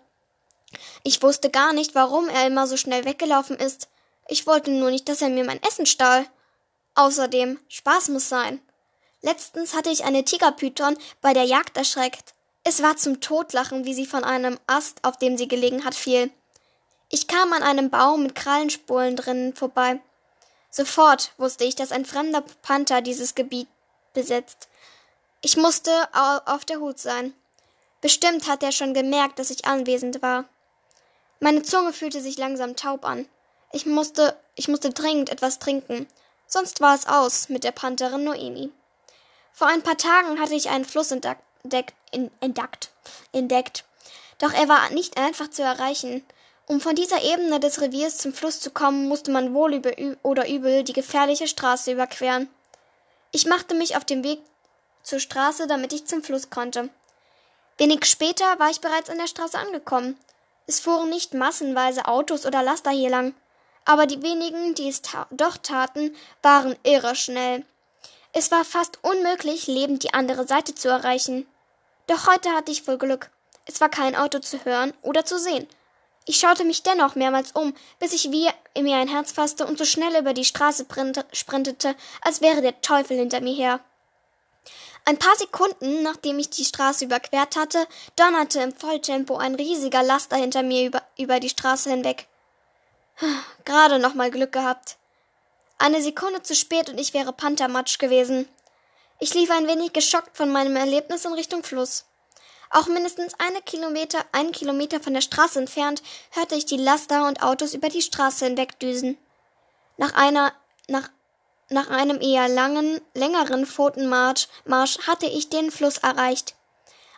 Ich 1.02 1.22
wusste 1.22 1.48
gar 1.48 1.72
nicht, 1.72 1.94
warum 1.94 2.28
er 2.28 2.46
immer 2.46 2.66
so 2.66 2.76
schnell 2.76 3.04
weggelaufen 3.04 3.56
ist. 3.56 3.88
Ich 4.28 4.46
wollte 4.46 4.70
nur 4.70 4.90
nicht, 4.90 5.08
dass 5.08 5.22
er 5.22 5.30
mir 5.30 5.44
mein 5.44 5.62
Essen 5.62 5.86
stahl. 5.86 6.26
Außerdem, 6.94 7.58
Spaß 7.68 8.10
muss 8.10 8.28
sein. 8.28 8.60
Letztens 9.22 9.74
hatte 9.74 9.90
ich 9.90 10.04
eine 10.04 10.24
Tigerpython 10.24 10.96
bei 11.20 11.32
der 11.32 11.44
Jagd 11.44 11.76
erschreckt. 11.76 12.34
Es 12.62 12.82
war 12.82 12.96
zum 12.96 13.20
Totlachen, 13.20 13.84
wie 13.86 13.94
sie 13.94 14.06
von 14.06 14.24
einem 14.24 14.58
Ast, 14.66 15.02
auf 15.02 15.16
dem 15.16 15.38
sie 15.38 15.48
gelegen 15.48 15.84
hat, 15.84 15.94
fiel. 15.94 16.30
Ich 17.08 17.26
kam 17.26 17.54
an 17.54 17.62
einem 17.62 17.88
Baum 17.88 18.22
mit 18.22 18.34
Krallenspulen 18.34 19.16
drinnen 19.16 19.54
vorbei. 19.54 20.00
Sofort 20.70 21.32
wusste 21.38 21.64
ich, 21.64 21.74
dass 21.74 21.90
ein 21.90 22.04
fremder 22.04 22.44
Panther 22.60 23.00
dieses 23.00 23.34
Gebiet 23.34 23.68
besetzt. 24.12 24.68
Ich 25.40 25.56
musste 25.56 25.90
auf 26.44 26.66
der 26.66 26.80
Hut 26.80 26.98
sein. 26.98 27.32
Bestimmt 28.02 28.46
hat 28.46 28.62
er 28.62 28.72
schon 28.72 28.92
gemerkt, 28.92 29.38
dass 29.38 29.50
ich 29.50 29.64
anwesend 29.64 30.20
war. 30.20 30.44
Meine 31.40 31.62
Zunge 31.62 31.94
fühlte 31.94 32.20
sich 32.20 32.36
langsam 32.36 32.76
taub 32.76 33.04
an. 33.06 33.26
Ich 33.72 33.84
musste, 33.84 34.36
ich 34.54 34.68
musste 34.68 34.90
dringend 34.90 35.30
etwas 35.30 35.58
trinken. 35.58 36.06
Sonst 36.46 36.80
war 36.80 36.94
es 36.94 37.06
aus 37.06 37.50
mit 37.50 37.64
der 37.64 37.72
Pantherin 37.72 38.24
Noemi. 38.24 38.70
Vor 39.52 39.66
ein 39.66 39.82
paar 39.82 39.98
Tagen 39.98 40.40
hatte 40.40 40.54
ich 40.54 40.70
einen 40.70 40.86
Fluss 40.86 41.10
entdeckt, 41.10 41.42
entdeckt, 42.40 42.90
entdeckt. 43.32 43.84
Doch 44.38 44.54
er 44.54 44.68
war 44.68 44.88
nicht 44.90 45.18
einfach 45.18 45.50
zu 45.50 45.62
erreichen. 45.62 46.24
Um 46.66 46.80
von 46.80 46.94
dieser 46.94 47.22
Ebene 47.22 47.60
des 47.60 47.80
Reviers 47.80 48.18
zum 48.18 48.32
Fluss 48.32 48.60
zu 48.60 48.70
kommen, 48.70 49.08
musste 49.08 49.30
man 49.30 49.52
wohl 49.52 49.74
über 49.74 49.90
oder 50.22 50.48
übel 50.48 50.84
die 50.84 50.92
gefährliche 50.92 51.48
Straße 51.48 51.92
überqueren. 51.92 52.48
Ich 53.32 53.46
machte 53.46 53.74
mich 53.74 53.96
auf 53.96 54.04
den 54.04 54.24
Weg 54.24 54.40
zur 55.02 55.18
Straße, 55.18 55.66
damit 55.66 55.92
ich 55.92 56.06
zum 56.06 56.22
Fluss 56.22 56.50
konnte. 56.50 56.88
Wenig 57.76 58.04
später 58.06 58.58
war 58.58 58.70
ich 58.70 58.80
bereits 58.80 59.10
an 59.10 59.18
der 59.18 59.26
Straße 59.26 59.58
angekommen. 59.58 60.18
Es 60.66 60.80
fuhren 60.80 61.10
nicht 61.10 61.34
massenweise 61.34 62.06
Autos 62.06 62.46
oder 62.46 62.62
Laster 62.62 62.90
hier 62.90 63.10
lang 63.10 63.34
aber 63.88 64.06
die 64.06 64.22
wenigen, 64.22 64.74
die 64.74 64.86
es 64.90 65.00
ta 65.00 65.26
doch 65.30 65.56
taten, 65.56 66.14
waren 66.42 66.76
irre 66.82 67.14
schnell. 67.16 67.64
Es 68.34 68.50
war 68.50 68.62
fast 68.66 69.02
unmöglich, 69.02 69.66
lebend 69.66 70.02
die 70.02 70.12
andere 70.12 70.46
Seite 70.46 70.74
zu 70.74 70.88
erreichen. 70.88 71.46
Doch 72.06 72.26
heute 72.26 72.50
hatte 72.50 72.70
ich 72.70 72.86
wohl 72.86 72.98
Glück. 72.98 73.30
Es 73.64 73.80
war 73.80 73.88
kein 73.88 74.14
Auto 74.14 74.40
zu 74.40 74.62
hören 74.66 74.92
oder 75.00 75.24
zu 75.24 75.38
sehen. 75.38 75.66
Ich 76.26 76.36
schaute 76.36 76.64
mich 76.64 76.82
dennoch 76.82 77.14
mehrmals 77.14 77.52
um, 77.52 77.74
bis 77.98 78.12
ich 78.12 78.30
wie 78.30 78.50
mir 78.78 78.96
ein 78.98 79.08
Herz 79.08 79.32
fasste 79.32 79.66
und 79.66 79.78
so 79.78 79.86
schnell 79.86 80.20
über 80.20 80.34
die 80.34 80.44
Straße 80.44 80.84
sprintete, 81.32 81.96
als 82.20 82.42
wäre 82.42 82.60
der 82.60 82.82
Teufel 82.82 83.16
hinter 83.16 83.40
mir 83.40 83.54
her. 83.54 83.80
Ein 85.06 85.18
paar 85.18 85.36
Sekunden, 85.36 86.02
nachdem 86.02 86.38
ich 86.38 86.50
die 86.50 86.66
Straße 86.66 87.06
überquert 87.06 87.56
hatte, 87.56 87.86
donnerte 88.16 88.60
im 88.60 88.74
Volltempo 88.74 89.38
ein 89.38 89.54
riesiger 89.54 90.02
Laster 90.02 90.36
hinter 90.36 90.62
mir 90.62 90.84
über, 90.84 91.02
über 91.16 91.40
die 91.40 91.48
Straße 91.48 91.88
hinweg. 91.88 92.28
Gerade 93.64 93.98
noch 93.98 94.14
mal 94.14 94.30
Glück 94.30 94.52
gehabt. 94.52 94.96
Eine 95.78 96.02
Sekunde 96.02 96.42
zu 96.42 96.54
spät 96.54 96.88
und 96.88 96.98
ich 96.98 97.14
wäre 97.14 97.32
Panthermatsch 97.32 97.98
gewesen. 97.98 98.48
Ich 99.20 99.34
lief 99.34 99.50
ein 99.50 99.66
wenig 99.66 99.92
geschockt 99.92 100.36
von 100.36 100.50
meinem 100.50 100.76
Erlebnis 100.76 101.24
in 101.24 101.32
Richtung 101.32 101.62
Fluss. 101.62 102.04
Auch 102.70 102.86
mindestens 102.86 103.34
eine 103.38 103.62
Kilometer, 103.62 104.24
einen 104.32 104.52
Kilometer 104.52 105.00
von 105.00 105.14
der 105.14 105.20
Straße 105.20 105.58
entfernt 105.58 106.02
hörte 106.32 106.54
ich 106.54 106.66
die 106.66 106.76
Laster 106.76 107.26
und 107.26 107.42
Autos 107.42 107.74
über 107.74 107.88
die 107.88 108.02
Straße 108.02 108.44
hinwegdüsen. 108.44 109.16
Nach 109.96 110.14
einer, 110.14 110.52
nach, 110.86 111.08
nach 111.70 111.88
einem 111.88 112.20
eher 112.20 112.48
langen, 112.48 113.00
längeren 113.14 113.66
Pfotenmarsch 113.66 114.48
Marsch 114.64 114.98
hatte 115.06 115.26
ich 115.26 115.48
den 115.48 115.70
Fluss 115.70 115.98
erreicht. 115.98 116.54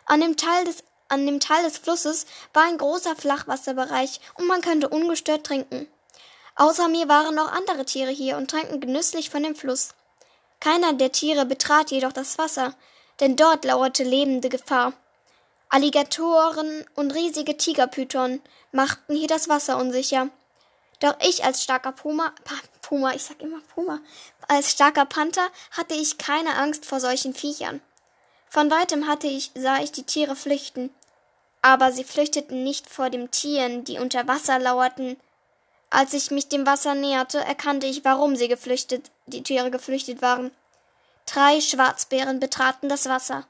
An 0.05 0.21
dem 0.21 0.37
Teil 0.37 0.65
des 0.65 0.83
an 1.11 1.25
dem 1.25 1.39
Teil 1.39 1.63
des 1.63 1.77
Flusses 1.77 2.25
war 2.53 2.63
ein 2.63 2.77
großer 2.77 3.15
Flachwasserbereich 3.15 4.21
und 4.35 4.47
man 4.47 4.61
könnte 4.61 4.87
ungestört 4.87 5.45
trinken. 5.45 5.87
Außer 6.55 6.87
mir 6.87 7.09
waren 7.09 7.35
noch 7.35 7.51
andere 7.51 7.85
Tiere 7.85 8.11
hier 8.11 8.37
und 8.37 8.49
tranken 8.49 8.79
genüsslich 8.79 9.29
von 9.29 9.43
dem 9.43 9.55
Fluss. 9.55 9.89
Keiner 10.59 10.93
der 10.93 11.11
Tiere 11.11 11.45
betrat 11.45 11.91
jedoch 11.91 12.13
das 12.13 12.37
Wasser, 12.37 12.75
denn 13.19 13.35
dort 13.35 13.65
lauerte 13.65 14.03
lebende 14.03 14.47
Gefahr. 14.47 14.93
Alligatoren 15.69 16.85
und 16.95 17.11
riesige 17.11 17.57
Tigerpython 17.57 18.41
machten 18.71 19.15
hier 19.15 19.27
das 19.27 19.49
Wasser 19.49 19.77
unsicher. 19.77 20.29
Doch 20.99 21.15
ich 21.19 21.43
als 21.43 21.63
starker 21.63 21.91
Puma, 21.91 22.33
Puma, 22.81 23.13
ich 23.13 23.23
sag 23.23 23.41
immer 23.41 23.59
Puma, 23.73 23.99
als 24.47 24.71
starker 24.71 25.05
Panther 25.05 25.47
hatte 25.71 25.95
ich 25.95 26.17
keine 26.17 26.55
Angst 26.55 26.85
vor 26.85 26.99
solchen 26.99 27.33
Viechern. 27.33 27.81
Von 28.49 28.69
weitem 28.69 29.07
hatte 29.07 29.27
ich, 29.27 29.51
sah 29.55 29.79
ich 29.81 29.91
die 29.91 30.03
Tiere 30.03 30.35
flüchten 30.35 30.89
aber 31.61 31.91
sie 31.91 32.03
flüchteten 32.03 32.63
nicht 32.63 32.89
vor 32.89 33.09
den 33.09 33.31
Tieren, 33.31 33.83
die 33.83 33.99
unter 33.99 34.27
Wasser 34.27 34.59
lauerten. 34.59 35.17
Als 35.89 36.13
ich 36.13 36.31
mich 36.31 36.47
dem 36.47 36.65
Wasser 36.65 36.95
näherte, 36.95 37.39
erkannte 37.39 37.87
ich, 37.87 38.03
warum 38.05 38.35
sie 38.35 38.47
geflüchtet, 38.47 39.11
die 39.25 39.43
Tiere 39.43 39.69
geflüchtet 39.69 40.21
waren. 40.21 40.51
Drei 41.25 41.61
Schwarzbären 41.61 42.39
betraten 42.39 42.89
das 42.89 43.07
Wasser. 43.07 43.45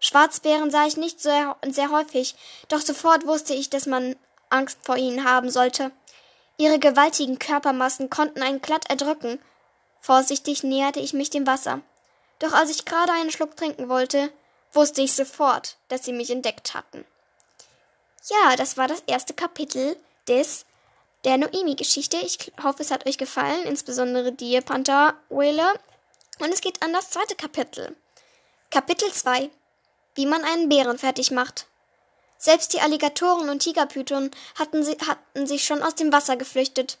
Schwarzbären 0.00 0.70
sah 0.70 0.86
ich 0.86 0.96
nicht 0.96 1.20
sehr, 1.20 1.56
sehr 1.66 1.90
häufig, 1.90 2.34
doch 2.68 2.80
sofort 2.80 3.26
wusste 3.26 3.54
ich, 3.54 3.70
dass 3.70 3.86
man 3.86 4.16
Angst 4.50 4.78
vor 4.82 4.96
ihnen 4.96 5.24
haben 5.24 5.50
sollte. 5.50 5.90
Ihre 6.56 6.78
gewaltigen 6.78 7.38
Körpermassen 7.38 8.10
konnten 8.10 8.42
einen 8.42 8.62
glatt 8.62 8.88
erdrücken. 8.88 9.40
Vorsichtig 10.00 10.62
näherte 10.62 11.00
ich 11.00 11.12
mich 11.12 11.30
dem 11.30 11.46
Wasser. 11.46 11.80
Doch 12.38 12.52
als 12.52 12.70
ich 12.70 12.84
gerade 12.84 13.12
einen 13.12 13.30
Schluck 13.30 13.56
trinken 13.56 13.88
wollte, 13.88 14.30
wusste 14.72 15.02
ich 15.02 15.14
sofort, 15.14 15.76
dass 15.88 16.04
sie 16.04 16.12
mich 16.12 16.30
entdeckt 16.30 16.74
hatten. 16.74 17.04
Ja, 18.26 18.56
das 18.56 18.78
war 18.78 18.88
das 18.88 19.02
erste 19.06 19.34
Kapitel 19.34 19.96
des 20.28 20.64
der 21.24 21.36
Noemi-Geschichte. 21.36 22.16
Ich 22.18 22.52
hoffe, 22.62 22.82
es 22.82 22.90
hat 22.90 23.06
euch 23.06 23.18
gefallen, 23.18 23.64
insbesondere 23.64 24.32
dir, 24.32 24.62
Panther 24.62 25.14
Whale. 25.28 25.78
Und 26.38 26.52
es 26.52 26.62
geht 26.62 26.82
an 26.82 26.92
das 26.94 27.10
zweite 27.10 27.34
Kapitel. 27.34 27.94
Kapitel 28.70 29.12
2. 29.12 29.50
Wie 30.14 30.26
man 30.26 30.42
einen 30.42 30.70
Bären 30.70 30.98
fertig 30.98 31.32
macht. 31.32 31.66
Selbst 32.38 32.72
die 32.72 32.80
Alligatoren 32.80 33.50
und 33.50 33.60
Tigerpython 33.60 34.30
hatten, 34.58 34.82
sie, 34.84 34.96
hatten 35.06 35.46
sich 35.46 35.64
schon 35.64 35.82
aus 35.82 35.94
dem 35.94 36.12
Wasser 36.12 36.36
geflüchtet. 36.36 36.98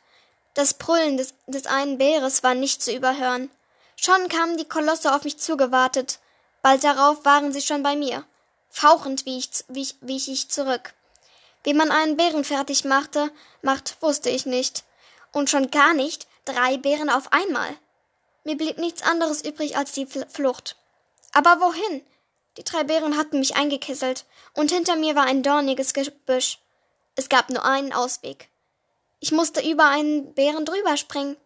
Das 0.52 0.74
Brüllen 0.74 1.16
des, 1.16 1.34
des 1.46 1.66
einen 1.66 1.96
Bäres 1.96 2.42
war 2.42 2.54
nicht 2.54 2.82
zu 2.82 2.94
überhören. 2.94 3.50
Schon 3.96 4.28
kamen 4.28 4.58
die 4.58 4.68
Kolosse 4.68 5.14
auf 5.14 5.24
mich 5.24 5.38
zugewartet. 5.38 6.18
Bald 6.60 6.84
darauf 6.84 7.24
waren 7.24 7.52
sie 7.52 7.62
schon 7.62 7.82
bei 7.82 7.96
mir. 7.96 8.24
Fauchend 8.68 9.24
wich 9.24 9.48
ich, 9.50 9.64
wich, 9.68 9.94
wich 10.00 10.28
ich 10.28 10.50
zurück. 10.50 10.92
Wie 11.64 11.74
man 11.74 11.90
einen 11.90 12.16
Bären 12.16 12.44
fertig 12.44 12.84
machte, 12.84 13.30
macht, 13.62 13.96
wusste 14.00 14.30
ich 14.30 14.46
nicht. 14.46 14.84
Und 15.32 15.50
schon 15.50 15.70
gar 15.70 15.94
nicht 15.94 16.28
drei 16.44 16.76
Bären 16.76 17.10
auf 17.10 17.32
einmal. 17.32 17.76
Mir 18.44 18.56
blieb 18.56 18.78
nichts 18.78 19.02
anderes 19.02 19.42
übrig 19.42 19.76
als 19.76 19.92
die 19.92 20.06
Flucht. 20.06 20.76
Aber 21.32 21.60
wohin? 21.60 22.04
Die 22.58 22.64
drei 22.64 22.84
Bären 22.84 23.16
hatten 23.16 23.40
mich 23.40 23.56
eingekesselt, 23.56 24.26
und 24.52 24.70
hinter 24.70 24.94
mir 24.94 25.16
war 25.16 25.24
ein 25.24 25.42
dorniges 25.42 25.92
Gebüsch. 25.94 26.60
Es 27.16 27.28
gab 27.28 27.50
nur 27.50 27.64
einen 27.64 27.92
Ausweg. 27.92 28.48
Ich 29.18 29.32
musste 29.32 29.66
über 29.66 29.86
einen 29.86 30.34
Bären 30.34 30.64
drüber 30.64 30.96
springen. 30.96 31.36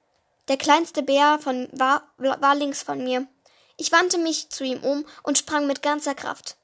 Der 0.48 0.56
kleinste 0.56 1.02
Bär 1.02 1.38
von, 1.40 1.68
war, 1.72 2.02
war 2.16 2.54
links 2.56 2.82
von 2.82 3.02
mir. 3.04 3.26
Ich 3.76 3.92
wandte 3.92 4.18
mich 4.18 4.48
zu 4.50 4.64
ihm 4.64 4.82
um 4.82 5.06
und 5.22 5.38
sprang 5.38 5.66
mit 5.66 5.82
ganzer 5.82 6.14
Kraft. 6.14 6.56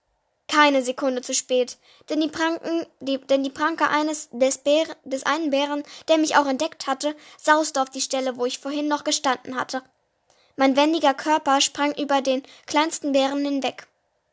Keine 0.48 0.82
Sekunde 0.82 1.22
zu 1.22 1.32
spät, 1.34 1.78
denn 2.08 2.20
die 2.20 2.28
Pranken, 2.28 2.86
die, 3.00 3.18
denn 3.18 3.42
die 3.42 3.50
Pranke 3.50 3.88
eines 3.88 4.28
des, 4.30 4.58
Bär, 4.58 4.84
des 5.04 5.24
einen 5.24 5.50
Bären, 5.50 5.82
der 6.08 6.18
mich 6.18 6.36
auch 6.36 6.46
entdeckt 6.46 6.86
hatte, 6.86 7.16
sauste 7.40 7.80
auf 7.80 7.90
die 7.90 8.02
Stelle, 8.02 8.36
wo 8.36 8.44
ich 8.44 8.58
vorhin 8.58 8.86
noch 8.86 9.04
gestanden 9.04 9.58
hatte. 9.58 9.82
Mein 10.56 10.76
wendiger 10.76 11.14
Körper 11.14 11.60
sprang 11.60 11.92
über 11.94 12.20
den 12.20 12.42
kleinsten 12.66 13.12
Bären 13.12 13.44
hinweg. 13.44 13.86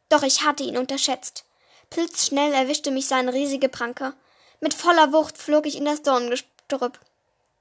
Doch 0.10 0.24
ich 0.24 0.44
hatte 0.44 0.64
ihn 0.64 0.78
unterschätzt. 0.78 1.46
Blitzschnell 1.90 2.54
erwischte 2.54 2.92
mich 2.92 3.08
seine 3.08 3.34
riesige 3.34 3.70
Pranke. 3.70 4.14
Mit 4.60 4.74
voller 4.74 5.12
Wucht 5.14 5.38
flog 5.38 5.66
ich 5.66 5.78
in 5.78 5.86
das 5.86 6.04
Dorngestrüpp. 6.04 7.00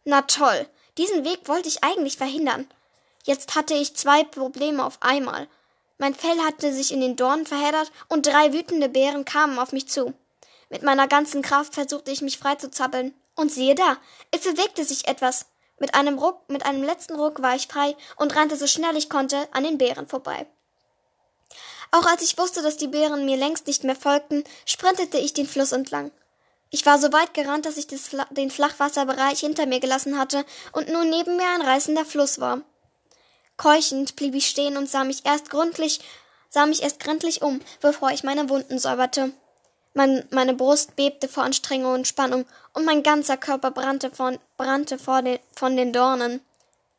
Na 0.04 0.22
toll, 0.22 0.66
diesen 0.98 1.24
Weg 1.24 1.48
wollte 1.48 1.68
ich 1.68 1.82
eigentlich 1.84 2.16
verhindern. 2.16 2.68
Jetzt 3.24 3.54
hatte 3.54 3.74
ich 3.74 3.96
zwei 3.96 4.24
Probleme 4.24 4.84
auf 4.84 4.98
einmal. 5.00 5.48
Mein 6.00 6.14
Fell 6.14 6.38
hatte 6.40 6.72
sich 6.72 6.92
in 6.92 7.02
den 7.02 7.14
Dornen 7.14 7.44
verheddert 7.44 7.92
und 8.08 8.26
drei 8.26 8.54
wütende 8.54 8.88
Bären 8.88 9.26
kamen 9.26 9.58
auf 9.58 9.72
mich 9.72 9.86
zu. 9.86 10.14
Mit 10.70 10.82
meiner 10.82 11.06
ganzen 11.06 11.42
Kraft 11.42 11.74
versuchte 11.74 12.10
ich 12.10 12.22
mich 12.22 12.38
frei 12.38 12.54
zu 12.54 12.70
zappeln. 12.70 13.14
Und 13.36 13.52
siehe 13.52 13.74
da, 13.74 13.98
es 14.30 14.40
bewegte 14.40 14.82
sich 14.82 15.06
etwas. 15.08 15.44
Mit 15.78 15.94
einem 15.94 16.18
Ruck, 16.18 16.48
mit 16.48 16.64
einem 16.64 16.82
letzten 16.82 17.16
Ruck 17.16 17.42
war 17.42 17.54
ich 17.54 17.68
frei 17.68 17.94
und 18.16 18.34
rannte 18.34 18.56
so 18.56 18.66
schnell 18.66 18.96
ich 18.96 19.10
konnte 19.10 19.46
an 19.52 19.62
den 19.62 19.76
Bären 19.76 20.08
vorbei. 20.08 20.46
Auch 21.90 22.06
als 22.06 22.22
ich 22.22 22.38
wusste, 22.38 22.62
dass 22.62 22.78
die 22.78 22.88
Bären 22.88 23.26
mir 23.26 23.36
längst 23.36 23.66
nicht 23.66 23.84
mehr 23.84 23.94
folgten, 23.94 24.44
sprintete 24.64 25.18
ich 25.18 25.34
den 25.34 25.46
Fluss 25.46 25.72
entlang. 25.72 26.12
Ich 26.70 26.86
war 26.86 26.98
so 26.98 27.12
weit 27.12 27.34
gerannt, 27.34 27.66
dass 27.66 27.76
ich 27.76 27.88
den 27.88 28.50
Flachwasserbereich 28.50 29.40
hinter 29.40 29.66
mir 29.66 29.80
gelassen 29.80 30.18
hatte 30.18 30.46
und 30.72 30.88
nun 30.88 31.10
neben 31.10 31.36
mir 31.36 31.48
ein 31.50 31.62
reißender 31.62 32.06
Fluss 32.06 32.40
war. 32.40 32.62
Keuchend 33.60 34.16
blieb 34.16 34.34
ich 34.34 34.46
stehen 34.46 34.78
und 34.78 34.88
sah 34.88 35.04
mich 35.04 35.26
erst 35.26 35.50
gründlich, 35.50 36.00
sah 36.48 36.64
mich 36.64 36.82
erst 36.82 36.98
gründlich 36.98 37.42
um, 37.42 37.60
bevor 37.82 38.10
ich 38.10 38.24
meine 38.24 38.48
Wunden 38.48 38.78
säuberte. 38.78 39.32
Mein, 39.92 40.26
meine 40.30 40.54
Brust 40.54 40.96
bebte 40.96 41.28
vor 41.28 41.42
Anstrengung 41.42 41.92
und 41.92 42.08
Spannung, 42.08 42.46
und 42.72 42.86
mein 42.86 43.02
ganzer 43.02 43.36
Körper 43.36 43.70
brannte, 43.70 44.10
von, 44.12 44.38
brannte 44.56 44.98
vor 44.98 45.20
den, 45.20 45.38
von 45.54 45.76
den 45.76 45.92
Dornen. 45.92 46.40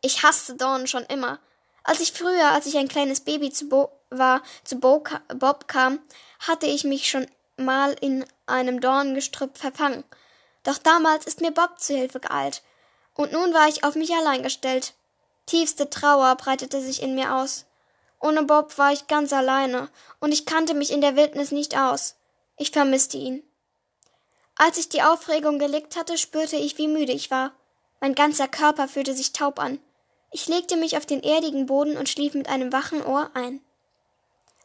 Ich 0.02 0.22
hasste 0.22 0.54
Dornen 0.54 0.86
schon 0.86 1.02
immer. 1.06 1.40
Als 1.84 2.00
ich 2.00 2.12
früher, 2.12 2.52
als 2.52 2.68
ich 2.68 2.78
ein 2.78 2.88
kleines 2.88 3.22
Baby 3.22 3.50
zu 3.50 3.68
Bo 3.68 3.90
war, 4.12 4.44
zu 4.64 4.80
Bo 4.80 5.04
Bob 5.34 5.68
kam, 5.68 5.98
hatte 6.42 6.68
ich 6.68 6.84
mich 6.84 7.10
schon 7.10 7.26
mal 7.58 7.96
in 8.02 8.24
einem 8.46 8.82
Dornengestrüpp 8.82 9.58
verfangen. 9.58 10.04
Doch 10.62 10.78
damals 10.78 11.26
ist 11.26 11.42
mir 11.42 11.50
Bob 11.50 11.80
zu 11.80 11.96
Hilfe 11.96 12.20
geeilt, 12.20 12.62
und 13.16 13.32
nun 13.32 13.52
war 13.52 13.68
ich 13.68 13.84
auf 13.84 13.96
mich 13.96 14.14
allein 14.14 14.44
gestellt. 14.44 14.94
Tiefste 15.46 15.90
Trauer 15.90 16.36
breitete 16.36 16.82
sich 16.82 17.02
in 17.02 17.16
mir 17.16 17.36
aus. 17.36 17.66
Ohne 18.20 18.44
Bob 18.44 18.78
war 18.78 18.94
ich 18.94 19.08
ganz 19.08 19.34
alleine, 19.34 19.90
und 20.20 20.32
ich 20.32 20.46
kannte 20.46 20.74
mich 20.74 20.92
in 20.92 21.02
der 21.02 21.16
Wildnis 21.16 21.52
nicht 21.52 21.78
aus. 21.78 22.16
Ich 22.58 22.72
vermisste 22.72 23.18
ihn. 23.18 23.44
Als 24.56 24.78
ich 24.78 24.90
die 24.90 25.02
Aufregung 25.02 25.58
gelegt 25.58 25.96
hatte, 25.96 26.18
spürte 26.18 26.56
ich, 26.56 26.78
wie 26.78 26.88
müde 26.88 27.12
ich 27.12 27.32
war. 27.32 27.52
Mein 28.00 28.14
ganzer 28.16 28.48
Körper 28.48 28.88
fühlte 28.88 29.14
sich 29.14 29.34
taub 29.34 29.60
an. 29.60 29.80
Ich 30.32 30.48
legte 30.48 30.78
mich 30.78 30.98
auf 30.98 31.06
den 31.06 31.24
erdigen 31.24 31.66
Boden 31.66 31.98
und 31.98 32.10
schlief 32.10 32.34
mit 32.34 32.48
einem 32.48 32.72
wachen 32.72 33.04
Ohr 33.04 33.32
ein. 33.34 33.62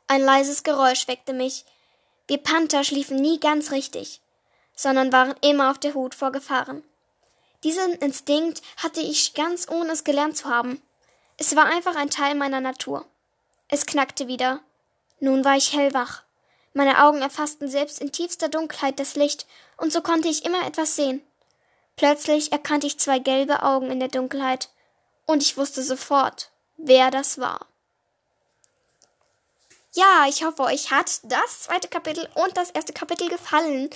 Ein 0.06 0.22
leises 0.22 0.62
Geräusch 0.62 1.08
weckte 1.08 1.32
mich. 1.32 1.64
Wir 2.28 2.38
Panther 2.38 2.84
schliefen 2.84 3.16
nie 3.16 3.40
ganz 3.40 3.72
richtig, 3.72 4.20
sondern 4.74 5.12
waren 5.12 5.34
immer 5.40 5.70
auf 5.70 5.78
der 5.78 5.94
Hut 5.94 6.14
vor 6.14 6.30
Gefahren. 6.30 6.84
Diesen 7.66 7.94
Instinkt 7.94 8.62
hatte 8.76 9.00
ich 9.00 9.34
ganz 9.34 9.68
ohne 9.68 9.90
es 9.90 10.04
gelernt 10.04 10.36
zu 10.36 10.48
haben. 10.48 10.80
Es 11.36 11.56
war 11.56 11.64
einfach 11.64 11.96
ein 11.96 12.10
Teil 12.10 12.36
meiner 12.36 12.60
Natur. 12.60 13.04
Es 13.66 13.86
knackte 13.86 14.28
wieder. 14.28 14.60
Nun 15.18 15.44
war 15.44 15.56
ich 15.56 15.72
hellwach. 15.72 16.22
Meine 16.74 17.02
Augen 17.02 17.22
erfassten 17.22 17.68
selbst 17.68 18.00
in 18.00 18.12
tiefster 18.12 18.48
Dunkelheit 18.48 19.00
das 19.00 19.16
Licht, 19.16 19.48
und 19.78 19.92
so 19.92 20.00
konnte 20.00 20.28
ich 20.28 20.44
immer 20.44 20.64
etwas 20.64 20.94
sehen. 20.94 21.26
Plötzlich 21.96 22.52
erkannte 22.52 22.86
ich 22.86 23.00
zwei 23.00 23.18
gelbe 23.18 23.64
Augen 23.64 23.90
in 23.90 23.98
der 23.98 24.10
Dunkelheit, 24.10 24.68
und 25.24 25.42
ich 25.42 25.56
wusste 25.56 25.82
sofort, 25.82 26.52
wer 26.76 27.10
das 27.10 27.40
war. 27.40 27.66
Ja, 29.92 30.26
ich 30.28 30.44
hoffe, 30.44 30.62
euch 30.62 30.92
hat 30.92 31.18
das 31.24 31.62
zweite 31.62 31.88
Kapitel 31.88 32.28
und 32.36 32.56
das 32.56 32.70
erste 32.70 32.92
Kapitel 32.92 33.28
gefallen. 33.28 33.90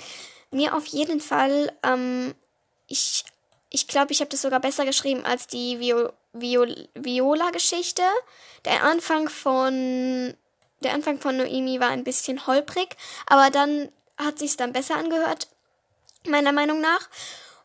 Mir 0.49 0.75
auf 0.75 0.87
jeden 0.87 1.21
Fall. 1.21 1.71
Ähm, 1.83 2.35
ich 2.87 3.23
ich 3.71 3.87
glaube, 3.87 4.11
ich 4.11 4.19
habe 4.19 4.29
das 4.29 4.41
sogar 4.41 4.59
besser 4.59 4.85
geschrieben 4.85 5.25
als 5.25 5.47
die 5.47 5.79
Vio 5.79 6.11
Viol 6.33 6.87
Viola-Geschichte. 6.93 8.03
Der 8.65 8.83
Anfang 8.83 9.29
von 9.29 10.35
der 10.83 10.93
Anfang 10.93 11.19
von 11.19 11.37
Noemi 11.37 11.79
war 11.79 11.89
ein 11.89 12.03
bisschen 12.03 12.45
holprig, 12.47 12.95
aber 13.27 13.49
dann 13.49 13.89
hat 14.17 14.39
sich's 14.39 14.57
dann 14.57 14.73
besser 14.73 14.95
angehört, 14.95 15.47
meiner 16.25 16.51
Meinung 16.51 16.81
nach. 16.81 17.09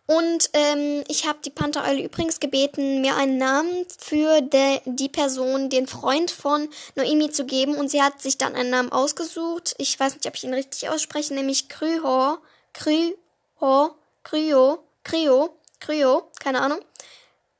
Und 0.07 0.51
ähm, 0.53 1.03
ich 1.09 1.27
habe 1.27 1.41
die 1.45 1.51
Panthereule 1.51 2.05
übrigens 2.05 2.39
gebeten, 2.39 3.01
mir 3.01 3.17
einen 3.17 3.39
Namen 3.39 3.87
für 3.99 4.41
de, 4.41 4.81
die 4.85 5.09
Person, 5.09 5.69
den 5.69 5.89
Freund 5.89 6.31
von 6.31 6.69
Noemi 6.95 7.33
zu 7.33 7.45
geben. 7.45 7.75
Und 7.75 7.91
sie 7.91 8.03
hat 8.03 8.23
sich 8.23 8.39
dann 8.39 8.55
einen 8.55 8.71
Namen 8.71 8.93
ausgesucht. 8.93 9.75
Ich 9.79 9.99
weiß 9.99 10.15
nicht, 10.15 10.27
ob 10.27 10.37
ich 10.37 10.45
ihn 10.45 10.55
richtig 10.55 10.89
ausspreche, 10.89 11.35
nämlich 11.35 11.69
Kryho, 11.69 12.39
Kryho, 12.73 13.97
Kryo, 14.23 14.79
Kryo. 15.03 15.57
Kryo, 15.87 16.31
keine 16.41 16.61
Ahnung. 16.61 16.81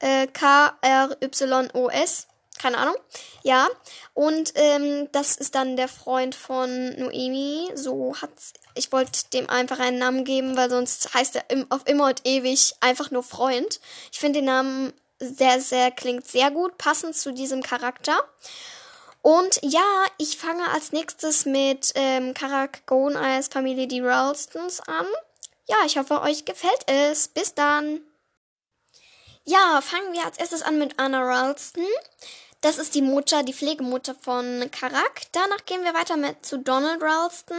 Äh, 0.01 0.27
K-R-Y-O-S, 0.27 2.27
keine 2.59 2.79
Ahnung. 2.79 2.97
Ja, 3.45 3.69
und 4.15 4.53
ähm, 4.57 5.09
das 5.13 5.37
ist 5.37 5.55
dann 5.55 5.77
der 5.77 5.89
Freund 5.89 6.35
von 6.35 6.91
Noemi. 6.99 7.71
So 7.75 8.15
hat 8.21 8.31
ich 8.75 8.93
wollte 8.93 9.29
dem 9.33 9.49
einfach 9.49 9.79
einen 9.79 9.99
Namen 9.99 10.25
geben, 10.25 10.57
weil 10.57 10.71
sonst 10.71 11.15
heißt 11.15 11.37
er 11.37 11.51
im, 11.51 11.71
auf 11.71 11.83
immer 11.87 12.07
und 12.07 12.23
ewig 12.25 12.75
einfach 12.81 13.11
nur 13.11 13.23
Freund. 13.23 13.81
Ich 14.13 14.19
finde 14.19 14.41
den 14.41 14.47
Namen 14.47 14.93
sehr, 15.19 15.61
sehr, 15.61 15.91
klingt 15.91 16.27
sehr 16.27 16.51
gut, 16.51 16.77
passend 16.77 17.17
zu 17.17 17.33
diesem 17.33 17.63
Charakter. 17.63 18.19
Und 19.23 19.59
ja, 19.63 20.05
ich 20.19 20.37
fange 20.37 20.69
als 20.73 20.93
nächstes 20.93 21.47
mit 21.47 21.93
ähm, 21.95 22.35
Karak 22.35 22.87
Gon 22.87 23.17
als 23.17 23.49
Familie 23.49 23.89
die 23.89 24.01
Ralstons 24.01 24.81
an. 24.81 25.07
Ja, 25.67 25.77
ich 25.85 25.99
hoffe, 25.99 26.21
euch 26.21 26.45
gefällt 26.45 26.85
es. 26.87 27.29
Bis 27.29 27.55
dann. 27.55 28.01
Ja, 29.49 29.81
fangen 29.81 30.13
wir 30.13 30.25
als 30.25 30.39
erstes 30.39 30.63
an 30.63 30.77
mit 30.77 30.99
Anna 30.99 31.23
Ralston. 31.23 31.87
Das 32.63 32.79
ist 32.79 32.97
die 32.97 33.03
Mutter, 33.03 33.45
die 33.45 33.55
Pflegemutter 33.55 34.17
von 34.21 34.69
Karak. 34.73 35.23
Danach 35.31 35.65
gehen 35.67 35.85
wir 35.85 35.95
weiter 35.95 36.17
mit 36.17 36.45
zu 36.45 36.59
Donald 36.59 37.01
Ralston. 37.01 37.57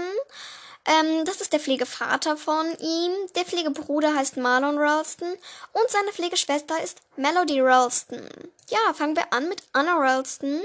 Ähm, 0.86 1.24
das 1.24 1.40
ist 1.40 1.54
der 1.54 1.62
Pflegevater 1.62 2.36
von 2.36 2.78
ihm. 2.80 3.14
Der 3.38 3.46
Pflegebruder 3.46 4.14
heißt 4.14 4.36
Marlon 4.36 4.78
Ralston 4.78 5.32
und 5.32 5.90
seine 5.90 6.12
Pflegeschwester 6.12 6.84
ist 6.84 7.00
Melody 7.16 7.62
Ralston. 7.62 8.28
Ja, 8.70 8.94
fangen 8.94 9.16
wir 9.16 9.32
an 9.32 9.48
mit 9.48 9.64
Anna 9.72 9.96
Ralston. 9.96 10.62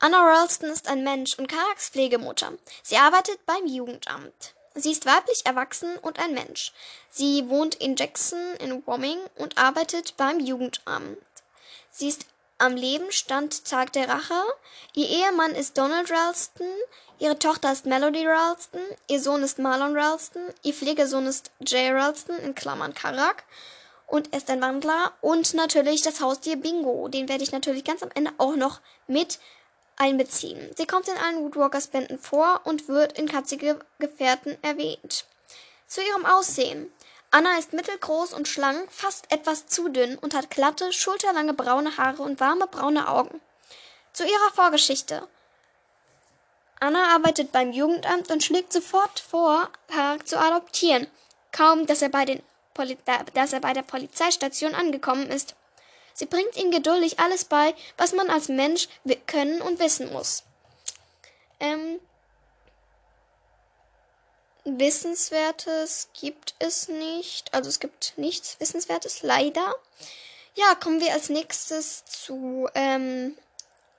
Anna 0.00 0.20
Ralston 0.20 0.70
ist 0.70 0.88
ein 0.88 1.04
Mensch 1.04 1.38
und 1.38 1.46
Karaks 1.46 1.90
Pflegemutter. 1.90 2.54
Sie 2.82 2.96
arbeitet 2.96 3.46
beim 3.46 3.66
Jugendamt. 3.66 4.54
Sie 4.74 4.92
ist 4.92 5.06
weiblich 5.06 5.44
erwachsen 5.44 5.96
und 5.98 6.18
ein 6.18 6.34
Mensch. 6.34 6.72
Sie 7.10 7.48
wohnt 7.48 7.74
in 7.76 7.96
Jackson 7.96 8.54
in 8.60 8.86
Wyoming 8.86 9.18
und 9.36 9.58
arbeitet 9.58 10.16
beim 10.16 10.40
Jugendamt. 10.40 11.18
Sie 11.90 12.08
ist 12.08 12.26
am 12.58 12.74
Leben 12.74 13.12
stand 13.12 13.64
Tag 13.66 13.92
der 13.92 14.08
Rache. 14.08 14.34
Ihr 14.94 15.08
Ehemann 15.08 15.52
ist 15.52 15.78
Donald 15.78 16.10
Ralston, 16.10 16.66
ihre 17.20 17.38
Tochter 17.38 17.70
ist 17.70 17.86
Melody 17.86 18.26
Ralston, 18.26 18.80
ihr 19.06 19.20
Sohn 19.20 19.44
ist 19.44 19.60
Marlon 19.60 19.96
Ralston, 19.96 20.42
ihr 20.64 20.74
Pflegesohn 20.74 21.26
ist 21.26 21.52
Jay 21.60 21.90
Ralston, 21.92 22.36
in 22.38 22.56
Klammern 22.56 22.94
Karak, 22.94 23.44
und 24.08 24.32
er 24.32 24.38
ist 24.38 24.50
ein 24.50 24.60
Wandler. 24.60 25.12
Und 25.20 25.54
natürlich 25.54 26.02
das 26.02 26.20
Haustier 26.20 26.56
Bingo, 26.56 27.06
den 27.06 27.28
werde 27.28 27.44
ich 27.44 27.52
natürlich 27.52 27.84
ganz 27.84 28.02
am 28.02 28.10
Ende 28.14 28.32
auch 28.38 28.56
noch 28.56 28.80
mit 29.06 29.38
einbeziehen. 29.98 30.70
Sie 30.76 30.86
kommt 30.86 31.08
in 31.08 31.16
allen 31.16 31.42
Woodwalkers-Bänden 31.44 32.18
vor 32.18 32.60
und 32.64 32.88
wird 32.88 33.18
in 33.18 33.28
katzige 33.28 33.78
Gefährten 33.98 34.56
erwähnt. 34.62 35.26
Zu 35.86 36.02
ihrem 36.02 36.24
Aussehen. 36.24 36.92
Anna 37.30 37.58
ist 37.58 37.74
mittelgroß 37.74 38.32
und 38.32 38.48
schlank, 38.48 38.90
fast 38.90 39.30
etwas 39.30 39.66
zu 39.66 39.88
dünn 39.88 40.16
und 40.16 40.34
hat 40.34 40.50
glatte, 40.50 40.92
schulterlange 40.92 41.52
braune 41.52 41.98
Haare 41.98 42.22
und 42.22 42.40
warme 42.40 42.66
braune 42.66 43.08
Augen. 43.08 43.40
Zu 44.14 44.24
ihrer 44.24 44.50
Vorgeschichte. 44.54 45.28
Anna 46.80 47.14
arbeitet 47.14 47.52
beim 47.52 47.72
Jugendamt 47.72 48.30
und 48.30 48.42
schlägt 48.42 48.72
sofort 48.72 49.20
vor, 49.20 49.68
Harak 49.90 50.26
zu 50.26 50.38
adoptieren. 50.38 51.06
Kaum, 51.52 51.86
dass 51.86 52.02
er 52.02 52.08
bei, 52.08 52.24
den 52.24 52.42
Poli 52.72 52.96
dass 53.34 53.52
er 53.52 53.60
bei 53.60 53.72
der 53.72 53.82
Polizeistation 53.82 54.74
angekommen 54.74 55.28
ist. 55.28 55.54
Sie 56.18 56.26
bringt 56.26 56.56
ihm 56.56 56.72
geduldig 56.72 57.20
alles 57.20 57.44
bei, 57.44 57.76
was 57.96 58.12
man 58.12 58.28
als 58.28 58.48
Mensch 58.48 58.88
können 59.28 59.62
und 59.62 59.78
wissen 59.78 60.12
muss. 60.12 60.42
Ähm, 61.60 62.00
Wissenswertes 64.64 66.08
gibt 66.20 66.56
es 66.58 66.88
nicht. 66.88 67.54
Also 67.54 67.70
es 67.70 67.78
gibt 67.78 68.14
nichts 68.16 68.58
Wissenswertes, 68.58 69.22
leider. 69.22 69.76
Ja, 70.56 70.74
kommen 70.74 71.00
wir 71.00 71.12
als 71.12 71.28
nächstes 71.28 72.04
zu 72.04 72.68
ähm, 72.74 73.38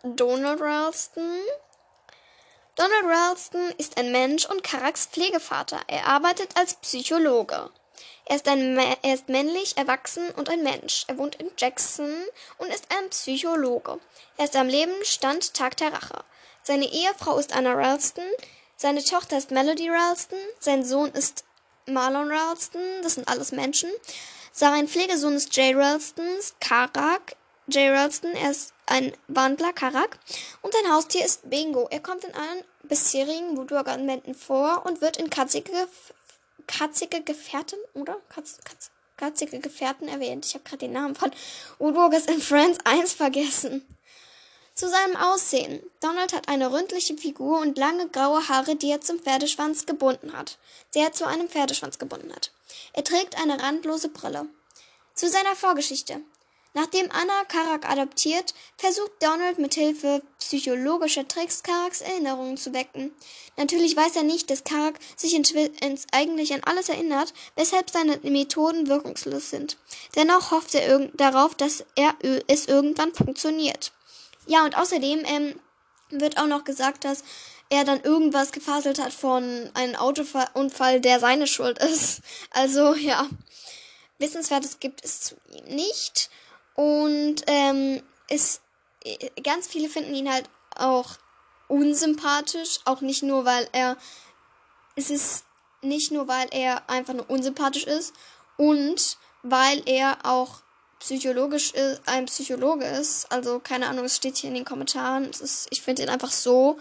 Donald 0.04 0.60
Ralston. 0.60 1.40
Donald 2.76 3.06
Ralston 3.06 3.74
ist 3.78 3.98
ein 3.98 4.12
Mensch 4.12 4.46
und 4.46 4.62
Karaks 4.62 5.06
Pflegevater. 5.06 5.80
Er 5.88 6.06
arbeitet 6.08 6.58
als 6.58 6.74
Psychologe. 6.74 7.72
Er 8.26 8.36
ist, 8.36 8.48
ein, 8.48 8.78
er 8.78 9.14
ist 9.14 9.30
männlich, 9.30 9.78
erwachsen 9.78 10.30
und 10.32 10.50
ein 10.50 10.64
Mensch. 10.64 11.06
Er 11.08 11.18
wohnt 11.18 11.36
in 11.36 11.50
Jackson 11.58 12.14
und 12.58 12.68
ist 12.68 12.86
ein 12.90 13.10
Psychologe. 13.10 14.00
Er 14.38 14.46
ist 14.46 14.56
am 14.56 14.68
Leben, 14.68 14.94
stand 15.04 15.54
Tag 15.54 15.78
der 15.78 15.94
Rache. 15.94 16.24
Seine 16.62 16.86
Ehefrau 16.86 17.38
ist 17.38 17.56
Anna 17.56 17.74
Ralston. 17.74 18.26
Seine 18.82 19.04
Tochter 19.04 19.38
ist 19.38 19.52
Melody 19.52 19.90
Ralston, 19.90 20.40
sein 20.58 20.86
Sohn 20.86 21.10
ist 21.12 21.44
Marlon 21.86 22.32
Ralston, 22.32 22.82
das 23.04 23.16
sind 23.16 23.28
alles 23.28 23.52
Menschen. 23.52 23.90
Sein 24.54 24.88
Pflegesohn 24.88 25.34
ist 25.34 25.54
Jay 25.54 25.74
Ralston, 25.74 26.26
Karak. 26.62 27.36
Jay 27.68 27.90
Ralston, 27.90 28.32
er 28.32 28.52
ist 28.52 28.74
ein 28.86 29.12
Wandler, 29.28 29.74
Karak. 29.74 30.18
Und 30.62 30.74
sein 30.74 30.94
Haustier 30.94 31.26
ist 31.26 31.50
Bingo. 31.50 31.90
Er 31.92 32.00
kommt 32.00 32.24
in 32.24 32.34
allen 32.34 32.64
bisherigen 32.84 33.58
Voodoo-Argumenten 33.58 34.34
vor 34.34 34.86
und 34.86 35.02
wird 35.02 35.18
in 35.18 35.30
katzige, 35.30 35.90
katzige 36.70 37.22
Gefährten, 37.24 37.80
oder? 37.94 38.18
Katz, 38.30 38.60
katz, 38.64 38.92
katzige 39.18 39.60
Gefährten 39.60 40.08
erwähnt. 40.08 40.46
Ich 40.46 40.54
habe 40.54 40.64
gerade 40.64 40.78
den 40.78 40.94
Namen 40.94 41.16
von 41.16 41.32
Woodwalkers 41.80 42.28
in 42.28 42.40
Friends 42.40 42.78
1 42.86 43.14
vergessen. 43.14 43.86
Zu 44.76 44.88
seinem 44.88 45.18
Aussehen. 45.18 45.84
Donald 46.00 46.32
hat 46.32 46.48
eine 46.48 46.72
ründliche 46.72 47.18
Figur 47.18 47.60
und 47.60 47.78
lange 47.78 48.08
graue 48.08 48.48
Haare, 48.48 48.78
die 48.78 48.90
er 48.90 49.02
zum 49.02 49.20
Pferdeschwanz 49.20 49.86
gebunden 49.86 50.32
hat. 50.32 50.58
Der 50.94 51.08
er 51.08 51.12
zu 51.12 51.26
einem 51.28 51.50
Pferdeschwanz 51.50 51.98
gebunden 51.98 52.32
hat. 52.34 52.54
Er 52.94 53.04
trägt 53.04 53.38
eine 53.38 53.62
randlose 53.62 54.08
Brille. 54.08 54.46
Zu 55.16 55.28
seiner 55.28 55.56
Vorgeschichte. 55.56 56.22
Nachdem 56.74 57.10
Anna 57.12 57.44
Karak 57.46 57.90
adoptiert, 57.90 58.54
versucht 58.78 59.12
Donald 59.22 59.58
mit 59.58 59.74
Hilfe 59.74 60.22
psychologischer 60.38 61.28
Tricks 61.28 61.64
Karaks 61.64 62.02
Erinnerungen 62.02 62.58
zu 62.58 62.74
wecken. 62.74 63.12
Natürlich 63.58 63.98
weiß 63.98 64.16
er 64.16 64.24
nicht, 64.24 64.52
dass 64.52 64.64
Karak 64.64 65.00
sich 65.16 65.36
eigentlich 66.12 66.54
an 66.54 66.64
alles 66.64 66.90
erinnert, 66.90 67.34
weshalb 67.56 67.90
seine 67.90 68.18
Methoden 68.24 68.88
wirkungslos 68.88 69.50
sind. 69.50 69.78
Dennoch 70.16 70.52
hofft 70.52 70.76
er 70.76 71.08
darauf, 71.16 71.56
dass 71.56 71.84
er 71.96 72.16
es 72.48 72.68
irgendwann 72.68 73.14
funktioniert. 73.14 73.92
Ja, 74.46 74.64
und 74.64 74.78
außerdem 74.78 75.26
ähm, 75.26 75.60
wird 76.12 76.38
auch 76.38 76.48
noch 76.48 76.64
gesagt, 76.64 77.04
dass 77.04 77.24
er 77.70 77.84
dann 77.84 78.02
irgendwas 78.02 78.52
gefaselt 78.52 79.00
hat 79.00 79.14
von 79.14 79.70
einem 79.74 79.96
Autounfall, 79.96 81.02
der 81.02 81.20
seine 81.20 81.48
Schuld 81.48 81.80
ist. 81.80 82.22
Also 82.52 82.96
ja, 82.96 83.28
Wissenswertes 84.18 84.80
gibt 84.80 85.04
es 85.06 85.22
zu 85.22 85.36
ihm 85.52 85.76
nicht. 85.76 86.30
Und 86.80 87.44
ähm, 87.48 88.02
ist, 88.30 88.62
ganz 89.44 89.68
viele 89.68 89.90
finden 89.90 90.16
ihn 90.16 90.32
halt 90.32 90.50
auch 90.78 91.18
unsympathisch, 91.68 92.80
auch 92.86 93.02
nicht 93.02 93.22
nur, 93.22 93.44
weil 93.44 93.68
er, 93.74 93.98
es 94.96 95.10
ist 95.10 95.44
nicht 95.82 96.14
nur, 96.14 96.30
weil 96.30 96.48
er 96.52 96.90
einfach 96.90 97.14
nur 97.14 97.30
unsympathisch 97.30 97.84
ist 97.84 98.14
und 98.56 99.18
weil 99.44 99.84
er 99.88 100.20
auch 100.24 100.62
psychologisch 101.00 101.74
ist, 101.74 102.02
ein 102.06 102.28
Psychologe 102.28 102.86
ist. 102.86 103.30
Also 103.30 103.60
keine 103.60 103.90
Ahnung, 103.90 104.06
es 104.06 104.16
steht 104.16 104.38
hier 104.38 104.48
in 104.48 104.56
den 104.56 104.64
Kommentaren. 104.64 105.32
Ist, 105.32 105.68
ich 105.72 105.82
finde 105.82 106.04
ihn 106.04 106.10
einfach 106.10 106.32
so, 106.32 106.80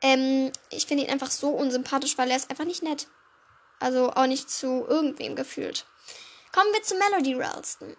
ähm, 0.00 0.50
ich 0.70 0.86
finde 0.86 1.04
ihn 1.04 1.10
einfach 1.10 1.30
so 1.30 1.50
unsympathisch, 1.50 2.16
weil 2.16 2.30
er 2.30 2.38
ist 2.38 2.48
einfach 2.48 2.64
nicht 2.64 2.82
nett. 2.82 3.08
Also 3.78 4.10
auch 4.10 4.26
nicht 4.26 4.48
zu 4.48 4.86
irgendwem 4.88 5.36
gefühlt. 5.36 5.84
Kommen 6.50 6.72
wir 6.72 6.82
zu 6.82 6.94
Melody 6.94 7.34
Ralston. 7.34 7.94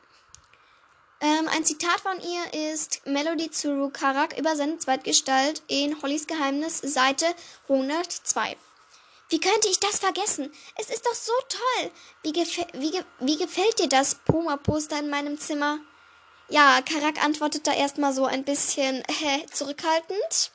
Ähm, 1.21 1.49
ein 1.49 1.65
Zitat 1.65 1.99
von 1.99 2.17
ihr 2.21 2.73
ist 2.73 3.05
Melody 3.05 3.51
zu 3.51 3.73
Rukarak 3.73 4.38
über 4.38 4.55
seine 4.55 4.77
Zweitgestalt 4.77 5.62
in 5.67 6.01
Hollys 6.01 6.27
Geheimnis, 6.27 6.77
Seite 6.77 7.25
102. 7.67 8.55
Wie 9.27 9.39
könnte 9.39 9.67
ich 9.67 9.79
das 9.79 9.99
vergessen? 9.99 10.51
Es 10.75 10.89
ist 10.89 11.05
doch 11.05 11.13
so 11.13 11.34
toll. 11.49 11.91
Wie, 12.23 12.32
gefä 12.32 12.65
wie, 12.73 12.91
ge 12.91 13.03
wie 13.19 13.38
gefällt 13.38 13.79
dir 13.79 13.89
das 13.89 14.15
Puma-Poster 14.15 14.99
in 14.99 15.10
meinem 15.10 15.38
Zimmer? 15.38 15.79
Ja, 16.47 16.82
Karak 16.82 17.21
antwortet 17.23 17.67
da 17.67 17.73
erstmal 17.73 18.13
so 18.13 18.25
ein 18.25 18.45
bisschen 18.45 19.03
äh, 19.08 19.45
zurückhaltend. 19.51 20.51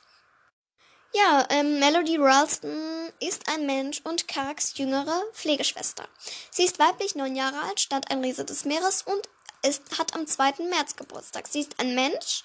Ja, 1.13 1.47
ähm, 1.51 1.79
Melody 1.79 2.17
Ralston 2.17 3.13
ist 3.21 3.49
ein 3.49 3.67
Mensch 3.67 4.01
und 4.03 4.27
Karaks 4.27 4.77
jüngere 4.77 5.23
Pflegeschwester. 5.33 6.09
Sie 6.51 6.65
ist 6.65 6.81
weiblich, 6.81 7.15
neun 7.15 7.37
Jahre 7.37 7.61
alt, 7.61 7.79
stand 7.79 8.11
ein 8.11 8.25
Riese 8.25 8.45
des 8.45 8.65
Meeres 8.65 9.03
und 9.03 9.29
ist, 9.65 9.99
hat 9.99 10.15
am 10.15 10.27
2. 10.27 10.65
März 10.71 10.97
Geburtstag. 10.97 11.49
Sie 11.49 11.61
ist 11.61 11.81
ein 11.81 11.95
Mensch 11.95 12.43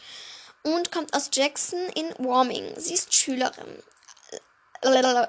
und 0.63 0.91
kommt 0.91 1.13
aus 1.13 1.29
Jackson 1.33 1.79
in 1.95 2.13
Warming. 2.17 2.73
Sie 2.77 2.93
ist 2.93 3.13
Schülerin. 3.13 3.83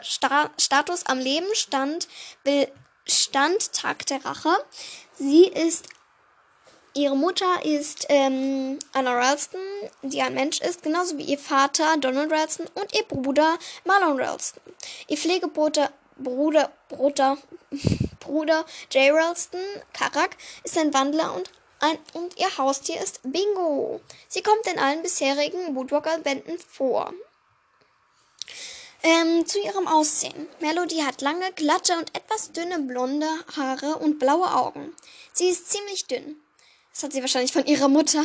Status 0.03 1.07
am 1.07 1.19
Leben 1.19 1.55
stand, 1.55 2.09
stand 3.07 3.73
Tag 3.73 4.07
der 4.07 4.25
Rache. 4.25 4.51
Sie 5.19 5.45
ist, 5.45 5.87
ihre 6.95 7.17
Mutter 7.17 7.65
ist 7.65 8.07
ähm, 8.09 8.79
Anna 8.93 9.13
Ralston, 9.13 9.61
die 10.03 10.23
ein 10.23 10.35
Mensch 10.35 10.61
ist, 10.61 10.83
genauso 10.83 11.19
wie 11.19 11.25
ihr 11.25 11.39
Vater 11.39 11.97
Donald 11.99 12.31
Ralston 12.31 12.67
und 12.75 12.95
ihr 12.95 13.05
Bruder 13.05 13.59
Marlon 13.85 14.21
Ralston. 14.21 14.63
Ihr 15.09 15.19
Pflegebruder, 15.19 15.93
Bruder, 16.17 16.71
Bruder, 16.89 17.39
Bruder 18.21 18.65
Jay 18.91 19.11
Ralston, 19.11 19.61
Karak, 19.93 20.37
ist 20.63 20.79
ein 20.79 20.95
Wandler 20.95 21.35
und 21.35 21.51
ein, 21.81 21.99
und 22.15 22.39
ihr 22.39 22.59
Haustier 22.59 23.01
ist 23.01 23.21
Bingo. 23.23 24.01
Sie 24.29 24.43
kommt 24.43 24.67
in 24.67 24.79
allen 24.79 25.03
bisherigen 25.03 25.75
Woodwalker-Bänden 25.75 26.59
vor. 26.59 27.13
Ähm, 29.03 29.47
zu 29.47 29.59
ihrem 29.61 29.89
Aussehen. 29.89 30.47
Melody 30.61 30.99
hat 30.99 31.23
lange, 31.23 31.51
glatte 31.53 31.97
und 31.97 32.15
etwas 32.15 32.53
dünne 32.53 32.81
blonde 32.81 33.29
Haare 33.57 33.97
und 33.97 34.19
blaue 34.19 34.55
Augen. 34.55 34.95
Sie 35.33 35.49
ist 35.49 35.71
ziemlich 35.71 36.07
dünn. 36.07 36.37
Das 36.93 37.05
hat 37.05 37.13
sie 37.13 37.23
wahrscheinlich 37.23 37.53
von 37.53 37.65
ihrer 37.65 37.89
Mutter, 37.89 38.23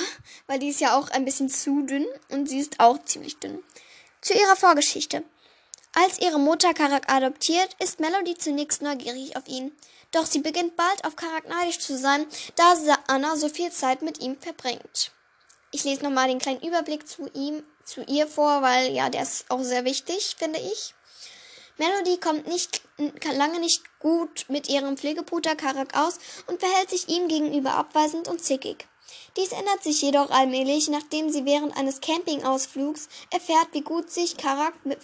weil 0.48 0.60
die 0.60 0.70
ist 0.70 0.82
ja 0.82 0.98
auch 0.98 1.10
ein 1.10 1.24
bisschen 1.24 1.50
zu 1.50 1.86
dünn 1.86 2.06
und 2.30 2.50
sie 2.50 2.60
ist 2.60 2.80
auch 2.80 3.02
ziemlich 3.06 3.38
dünn. 3.40 3.64
Zu 4.20 4.34
ihrer 4.34 4.56
Vorgeschichte. 4.56 5.24
Als 5.98 6.20
ihre 6.20 6.40
Mutter 6.40 6.74
Karak 6.74 7.10
adoptiert, 7.10 7.70
ist 7.80 8.02
Melody 8.02 8.36
zunächst 8.36 8.82
neugierig 8.82 9.38
auf 9.38 9.48
ihn. 9.48 9.72
Doch 10.12 10.26
sie 10.26 10.40
beginnt 10.40 10.76
bald 10.76 11.06
auf 11.06 11.16
Karak 11.16 11.48
neidisch 11.48 11.80
zu 11.80 11.98
sein, 11.98 12.28
da 12.58 12.74
Anna 13.08 13.38
so 13.38 13.48
viel 13.48 13.72
Zeit 13.72 14.02
mit 14.02 14.20
ihm 14.20 14.38
verbringt. 14.38 15.12
Ich 15.72 15.86
lese 15.86 16.04
nochmal 16.04 16.28
den 16.28 16.40
kleinen 16.40 16.62
Überblick 16.62 17.08
zu 17.08 17.30
ihm 17.34 17.64
zu 17.86 18.04
ihr 18.04 18.28
vor, 18.28 18.62
weil 18.62 18.92
ja, 18.92 19.10
der 19.10 19.22
ist 19.22 19.50
auch 19.50 19.64
sehr 19.64 19.86
wichtig, 19.86 20.36
finde 20.38 20.60
ich. 20.60 20.94
Melody 21.78 22.18
kommt 22.18 22.48
nicht 22.48 22.82
lange 22.98 23.60
nicht 23.60 23.84
gut 24.00 24.46
mit 24.50 24.68
ihrem 24.68 24.98
Pflegeputer 24.98 25.56
Karak 25.56 25.98
aus 25.98 26.20
und 26.48 26.60
verhält 26.60 26.90
sich 26.90 27.08
ihm 27.08 27.30
gegenüber 27.30 27.74
abweisend 27.74 28.28
und 28.28 28.44
zickig. 28.44 28.86
Dies 29.38 29.52
ändert 29.52 29.84
sich 29.84 30.02
jedoch 30.02 30.30
allmählich, 30.30 30.88
nachdem 30.88 31.30
sie 31.30 31.46
während 31.46 31.76
eines 31.76 32.02
Campingausflugs 32.02 33.10
erfährt, 33.32 33.68
wie 33.74 33.82
gut 33.82 34.10
sich 34.10 34.38
Karak 34.38 34.74
mit, 34.86 35.00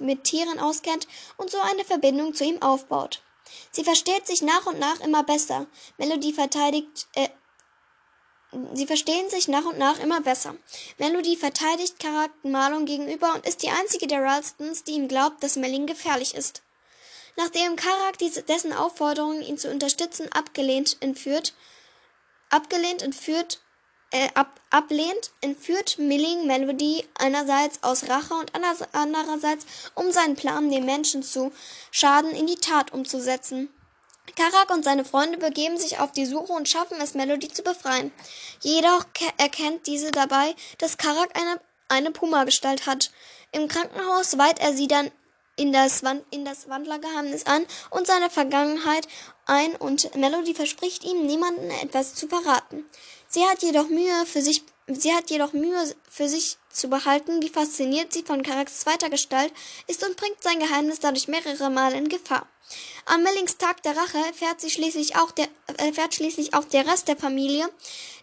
mit 0.00 0.24
Tieren 0.24 0.58
auskennt 0.58 1.06
und 1.36 1.50
so 1.50 1.58
eine 1.58 1.84
Verbindung 1.84 2.34
zu 2.34 2.44
ihm 2.44 2.60
aufbaut. 2.62 3.22
Sie 3.70 3.84
versteht 3.84 4.26
sich 4.26 4.42
nach 4.42 4.66
und 4.66 4.78
nach 4.78 5.00
immer 5.00 5.22
besser. 5.22 5.66
Melody 5.98 6.32
verteidigt, 6.32 7.06
äh, 7.14 7.28
sie 8.74 8.86
verstehen 8.86 9.30
sich 9.30 9.48
nach 9.48 9.64
und 9.64 9.78
nach 9.78 10.00
immer 10.00 10.20
besser. 10.20 10.56
Melody 10.98 11.36
verteidigt 11.36 12.00
Karak 12.00 12.32
Marlon 12.42 12.86
gegenüber 12.86 13.34
und 13.34 13.46
ist 13.46 13.62
die 13.62 13.70
einzige 13.70 14.06
der 14.06 14.22
Ralstons, 14.22 14.84
die 14.84 14.92
ihm 14.92 15.08
glaubt, 15.08 15.42
dass 15.42 15.56
Melling 15.56 15.86
gefährlich 15.86 16.34
ist. 16.34 16.62
Nachdem 17.36 17.76
Karak 17.76 18.16
dessen 18.48 18.72
Aufforderung, 18.72 19.42
ihn 19.42 19.58
zu 19.58 19.70
unterstützen, 19.70 20.32
abgelehnt 20.32 20.96
entführt, 21.00 21.54
abgelehnt 22.50 23.02
entführt, 23.02 23.60
äh, 24.10 24.28
ab, 24.34 24.60
ablehnt, 24.70 25.30
entführt 25.40 25.98
Milling 25.98 26.46
Melody 26.46 27.04
einerseits 27.18 27.82
aus 27.82 28.08
Rache 28.08 28.34
und 28.34 28.52
andererseits, 28.92 29.66
um 29.94 30.12
seinen 30.12 30.36
Plan, 30.36 30.70
den 30.70 30.84
Menschen 30.84 31.22
zu 31.22 31.52
schaden, 31.90 32.30
in 32.30 32.46
die 32.46 32.56
Tat 32.56 32.92
umzusetzen. 32.92 33.68
Karak 34.34 34.70
und 34.70 34.84
seine 34.84 35.04
Freunde 35.04 35.38
begeben 35.38 35.78
sich 35.78 35.98
auf 35.98 36.12
die 36.12 36.26
Suche 36.26 36.52
und 36.52 36.68
schaffen 36.68 37.00
es, 37.00 37.14
Melody 37.14 37.48
zu 37.48 37.62
befreien. 37.62 38.12
Jedoch 38.60 39.04
erkennt 39.38 39.86
diese 39.86 40.10
dabei, 40.10 40.54
dass 40.78 40.98
Karak 40.98 41.30
eine, 41.38 41.60
eine 41.88 42.10
Puma-Gestalt 42.10 42.86
hat. 42.86 43.12
Im 43.52 43.68
Krankenhaus 43.68 44.36
weiht 44.36 44.58
er 44.58 44.72
sie 44.72 44.88
dann 44.88 45.10
in 45.56 45.72
das, 45.72 46.02
Wand, 46.02 46.24
in 46.30 46.44
das 46.44 46.68
Wandlergeheimnis 46.68 47.46
an 47.46 47.66
und 47.90 48.06
seine 48.06 48.30
Vergangenheit 48.30 49.08
ein 49.46 49.74
und 49.76 50.14
Melody 50.14 50.54
verspricht 50.54 51.04
ihm, 51.04 51.26
niemanden 51.26 51.70
etwas 51.82 52.14
zu 52.14 52.28
verraten. 52.28 52.84
Sie 53.28 53.44
hat 53.44 53.62
jedoch 53.62 53.88
Mühe 53.88 54.26
für 54.26 54.42
sich, 54.42 54.62
sie 54.86 55.14
hat 55.14 55.30
jedoch 55.30 55.52
Mühe 55.52 55.94
für 56.08 56.28
sich 56.28 56.58
zu 56.70 56.88
behalten, 56.88 57.42
wie 57.42 57.48
fasziniert 57.48 58.12
sie 58.12 58.22
von 58.22 58.42
Karaks 58.42 58.80
zweiter 58.80 59.10
Gestalt 59.10 59.52
ist 59.86 60.04
und 60.06 60.16
bringt 60.16 60.42
sein 60.42 60.60
Geheimnis 60.60 61.00
dadurch 61.00 61.28
mehrere 61.28 61.70
Mal 61.70 61.94
in 61.94 62.08
Gefahr. 62.08 62.46
Am 63.06 63.22
Mellings 63.22 63.56
Tag 63.56 63.82
der 63.84 63.96
Rache 63.96 64.18
erfährt, 64.18 64.60
sie 64.60 64.70
schließlich 64.70 65.16
auch 65.16 65.30
der, 65.30 65.48
erfährt 65.78 66.14
schließlich 66.14 66.54
auch 66.54 66.64
der 66.64 66.86
Rest 66.86 67.08
der 67.08 67.16
Familie, 67.16 67.68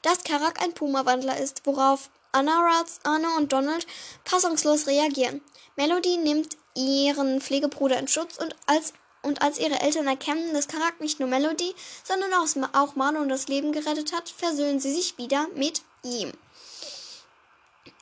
dass 0.01 0.23
Karak 0.23 0.61
ein 0.61 0.73
Puma-Wandler 0.73 1.37
ist, 1.37 1.65
worauf 1.65 2.09
Anna, 2.33 2.59
Ralph, 2.59 2.99
Anna 3.03 3.37
und 3.37 3.53
Donald 3.53 3.87
fassungslos 4.25 4.87
reagieren. 4.87 5.41
Melody 5.75 6.17
nimmt 6.17 6.57
ihren 6.75 7.39
Pflegebruder 7.39 7.97
in 7.97 8.07
Schutz 8.07 8.37
und 8.37 8.55
als, 8.65 8.93
und 9.21 9.41
als 9.41 9.59
ihre 9.59 9.79
Eltern 9.79 10.07
erkennen, 10.07 10.53
dass 10.53 10.67
Karak 10.67 10.99
nicht 10.99 11.19
nur 11.19 11.29
Melody, 11.29 11.73
sondern 12.03 12.33
auch, 12.33 12.47
auch 12.73 12.95
Marlon 12.95 13.29
das 13.29 13.47
Leben 13.47 13.71
gerettet 13.71 14.13
hat, 14.13 14.29
versöhnen 14.29 14.79
sie 14.79 14.93
sich 14.93 15.17
wieder 15.17 15.47
mit 15.55 15.81
ihm. 16.03 16.33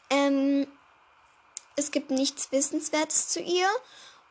Ähm, 0.09 0.67
es 1.75 1.91
gibt 1.91 2.11
nichts 2.11 2.51
Wissenswertes 2.51 3.29
zu 3.29 3.41
ihr. 3.41 3.67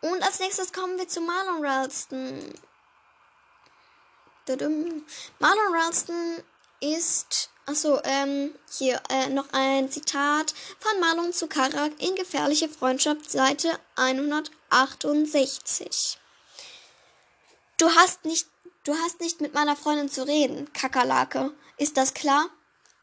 Und 0.02 0.22
als 0.22 0.40
nächstes 0.40 0.72
kommen 0.72 0.98
wir 0.98 1.08
zu 1.08 1.20
Marlon 1.20 1.64
Ralston. 1.64 2.54
Marlon 5.38 5.74
Ralston 5.74 6.42
ist, 6.80 7.50
achso, 7.70 8.00
ähm, 8.04 8.54
hier 8.70 9.00
äh, 9.09 9.28
noch 9.28 9.46
ein 9.52 9.90
Zitat 9.90 10.52
von 10.78 11.00
Marlon 11.00 11.33
zu 11.33 11.46
Karak 11.46 11.92
in 11.98 12.14
Gefährliche 12.16 12.68
Freundschaft, 12.68 13.30
Seite 13.30 13.70
168. 13.96 16.18
Du 17.78 17.88
hast 17.94 18.24
nicht, 18.24 18.48
du 18.85 18.94
hast 18.94 19.20
nicht 19.20 19.40
mit 19.40 19.54
meiner 19.54 19.76
Freundin 19.76 20.11
zu 20.11 20.26
reden, 20.26 20.72
Kakerlake. 20.72 21.52
Ist 21.76 21.96
das 21.96 22.12
klar? 22.12 22.46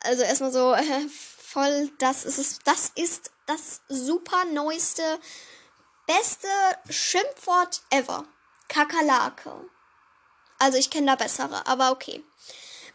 Also 0.01 0.23
erstmal 0.23 0.51
so 0.51 0.73
äh, 0.73 1.07
voll, 1.09 1.89
das 1.97 2.25
ist 2.25 2.37
es, 2.37 2.59
das 2.65 2.91
ist 2.95 3.31
das 3.45 3.79
super 3.87 4.43
neueste 4.45 5.19
beste 6.05 6.49
Schimpfwort 6.89 7.83
ever. 7.89 8.25
Kakerlake. 8.67 9.53
Also 10.59 10.77
ich 10.77 10.89
kenne 10.89 11.07
da 11.07 11.15
bessere, 11.15 11.65
aber 11.67 11.91
okay. 11.91 12.21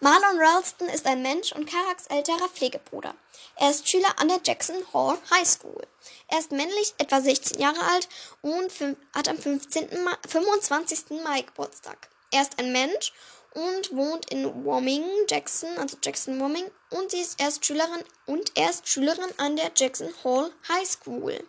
Marlon 0.04 0.36
Ralston 0.36 0.88
ist 0.88 1.06
ein 1.06 1.22
Mensch 1.22 1.52
und 1.52 1.70
Karaks 1.70 2.08
älterer 2.08 2.48
Pflegebruder. 2.48 3.14
Er 3.54 3.70
ist 3.70 3.88
Schüler 3.88 4.12
an 4.18 4.26
der 4.26 4.40
Jackson 4.44 4.74
Hall 4.92 5.16
High 5.30 5.46
School. 5.46 5.80
Er 6.26 6.40
ist 6.40 6.50
männlich, 6.50 6.92
etwa 6.98 7.20
16 7.20 7.60
Jahre 7.60 7.80
alt 7.92 8.08
und 8.40 8.72
hat 9.14 9.28
am 9.28 9.38
15. 9.38 10.02
Ma 10.02 10.18
25. 10.28 11.22
Mai 11.22 11.42
Geburtstag. 11.42 12.08
Er 12.32 12.42
ist 12.42 12.58
ein 12.58 12.72
Mensch 12.72 13.12
und 13.54 13.94
wohnt 13.94 14.28
in 14.32 14.64
Wyoming, 14.64 15.04
Jackson, 15.28 15.78
also 15.78 15.96
Jackson 16.02 16.40
Wyoming 16.40 16.68
und 16.90 17.12
sie 17.12 17.20
ist 17.20 17.40
erst 17.40 17.64
Schülerin 17.64 18.02
und 18.26 18.50
er 18.56 18.70
ist 18.70 18.88
Schülerin 18.88 19.30
an 19.36 19.54
der 19.54 19.70
Jackson 19.76 20.12
Hall 20.24 20.50
High 20.68 20.88
School. 20.88 21.46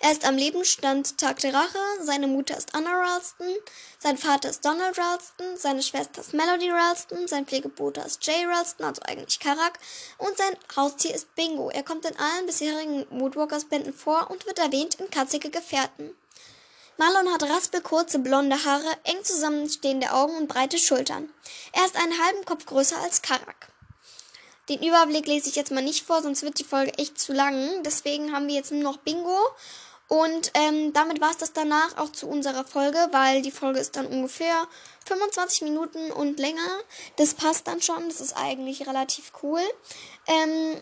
Er 0.00 0.12
ist 0.12 0.24
am 0.24 0.36
Lebensstand 0.36 1.18
Tag 1.18 1.40
der 1.40 1.52
Rache. 1.52 1.78
Seine 2.02 2.28
Mutter 2.28 2.56
ist 2.56 2.72
Anna 2.74 2.92
Ralston. 2.92 3.48
Sein 3.98 4.16
Vater 4.16 4.48
ist 4.48 4.64
Donald 4.64 4.96
Ralston. 4.96 5.56
Seine 5.56 5.82
Schwester 5.82 6.20
ist 6.20 6.34
Melody 6.34 6.70
Ralston. 6.70 7.26
Sein 7.26 7.46
Pflegebruder 7.46 8.06
ist 8.06 8.24
Jay 8.24 8.44
Ralston, 8.44 8.86
also 8.86 9.02
eigentlich 9.02 9.40
Karak. 9.40 9.80
Und 10.18 10.38
sein 10.38 10.56
Haustier 10.76 11.14
ist 11.14 11.34
Bingo. 11.34 11.70
Er 11.70 11.82
kommt 11.82 12.04
in 12.04 12.16
allen 12.16 12.46
bisherigen 12.46 13.06
Woodwalkers-Bänden 13.10 13.92
vor 13.92 14.30
und 14.30 14.46
wird 14.46 14.60
erwähnt 14.60 14.94
in 15.00 15.10
Katzige 15.10 15.50
Gefährten. 15.50 16.14
Marlon 16.96 17.32
hat 17.32 17.42
raspelkurze 17.42 18.20
blonde 18.20 18.64
Haare, 18.64 18.96
eng 19.04 19.22
zusammenstehende 19.24 20.12
Augen 20.12 20.36
und 20.36 20.48
breite 20.48 20.78
Schultern. 20.78 21.28
Er 21.72 21.84
ist 21.84 21.96
einen 21.96 22.24
halben 22.24 22.44
Kopf 22.44 22.66
größer 22.66 22.98
als 22.98 23.22
Karak. 23.22 23.68
Den 24.68 24.82
Überblick 24.82 25.26
lese 25.26 25.48
ich 25.48 25.56
jetzt 25.56 25.70
mal 25.70 25.82
nicht 25.82 26.04
vor, 26.04 26.22
sonst 26.22 26.42
wird 26.42 26.58
die 26.58 26.64
Folge 26.64 26.92
echt 26.98 27.18
zu 27.18 27.32
lang. 27.32 27.82
Deswegen 27.84 28.34
haben 28.34 28.48
wir 28.48 28.54
jetzt 28.54 28.70
nur 28.70 28.82
noch 28.82 28.98
Bingo 28.98 29.38
und 30.08 30.52
ähm, 30.54 30.94
damit 30.94 31.20
war 31.20 31.30
es 31.30 31.36
das 31.36 31.52
danach 31.52 31.98
auch 31.98 32.10
zu 32.10 32.28
unserer 32.28 32.64
Folge, 32.64 32.98
weil 33.12 33.42
die 33.42 33.50
Folge 33.50 33.78
ist 33.78 33.94
dann 33.94 34.06
ungefähr 34.06 34.66
25 35.06 35.62
Minuten 35.62 36.10
und 36.10 36.38
länger. 36.38 36.80
Das 37.16 37.34
passt 37.34 37.68
dann 37.68 37.82
schon, 37.82 38.08
das 38.08 38.22
ist 38.22 38.34
eigentlich 38.34 38.86
relativ 38.86 39.32
cool. 39.42 39.60
Ähm, 40.26 40.80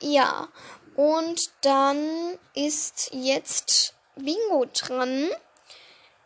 ja, 0.00 0.48
und 0.96 1.40
dann 1.60 2.38
ist 2.54 3.10
jetzt 3.12 3.94
Bingo 4.16 4.66
dran. 4.72 5.30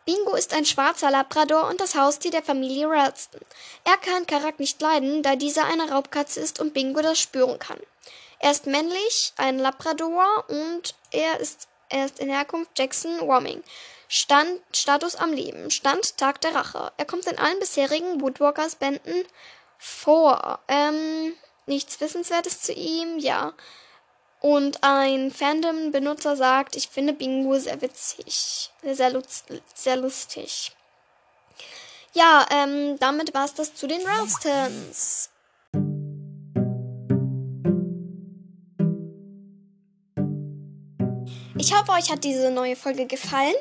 Bingo 0.05 0.35
ist 0.35 0.53
ein 0.53 0.65
schwarzer 0.65 1.11
Labrador 1.11 1.67
und 1.67 1.79
das 1.79 1.95
Haustier 1.95 2.31
der 2.31 2.43
Familie 2.43 2.87
Ralston. 2.87 3.41
Er 3.83 3.97
kann 3.97 4.25
Karak 4.25 4.59
nicht 4.59 4.81
leiden, 4.81 5.21
da 5.21 5.35
dieser 5.35 5.65
eine 5.65 5.91
Raubkatze 5.91 6.39
ist 6.39 6.59
und 6.59 6.73
Bingo 6.73 7.01
das 7.01 7.19
spüren 7.19 7.59
kann. 7.59 7.79
Er 8.39 8.51
ist 8.51 8.65
männlich, 8.65 9.33
ein 9.37 9.59
Labrador 9.59 10.45
und 10.47 10.95
er 11.11 11.39
ist 11.39 11.67
er 11.95 12.05
ist 12.05 12.19
in 12.19 12.29
Herkunft 12.29 12.77
Jackson 12.77 13.21
Wyoming. 13.21 13.63
Stand, 14.09 14.61
Status 14.73 15.15
am 15.15 15.31
Leben. 15.31 15.71
Stand 15.71 16.17
Tag 16.17 16.41
der 16.41 16.53
Rache. 16.53 16.91
Er 16.97 17.05
kommt 17.05 17.25
in 17.25 17.39
allen 17.39 17.57
bisherigen 17.59 18.19
Woodwalkers-Bänden 18.21 19.25
vor. 19.77 20.59
Ähm, 20.67 21.33
nichts 21.65 21.99
Wissenswertes 22.01 22.61
zu 22.61 22.73
ihm, 22.73 23.17
ja. 23.17 23.53
Und 24.41 24.83
ein 24.83 25.31
Fandom-Benutzer 25.31 26.35
sagt, 26.35 26.75
ich 26.75 26.89
finde 26.89 27.13
Bingo 27.13 27.57
sehr 27.57 27.81
witzig. 27.81 28.71
Sehr, 28.83 29.09
lust, 29.11 29.45
sehr 29.73 29.95
lustig. 29.95 30.75
Ja, 32.11 32.45
ähm, 32.51 32.99
damit 32.99 33.33
war 33.33 33.45
es 33.45 33.53
das 33.53 33.73
zu 33.73 33.87
den 33.87 34.05
Ralstons. 34.05 35.29
Ich 41.65 41.73
hoffe, 41.73 41.93
euch 41.93 42.11
hat 42.11 42.23
diese 42.23 42.51
neue 42.51 42.75
Folge 42.75 43.07
gefallen 43.07 43.55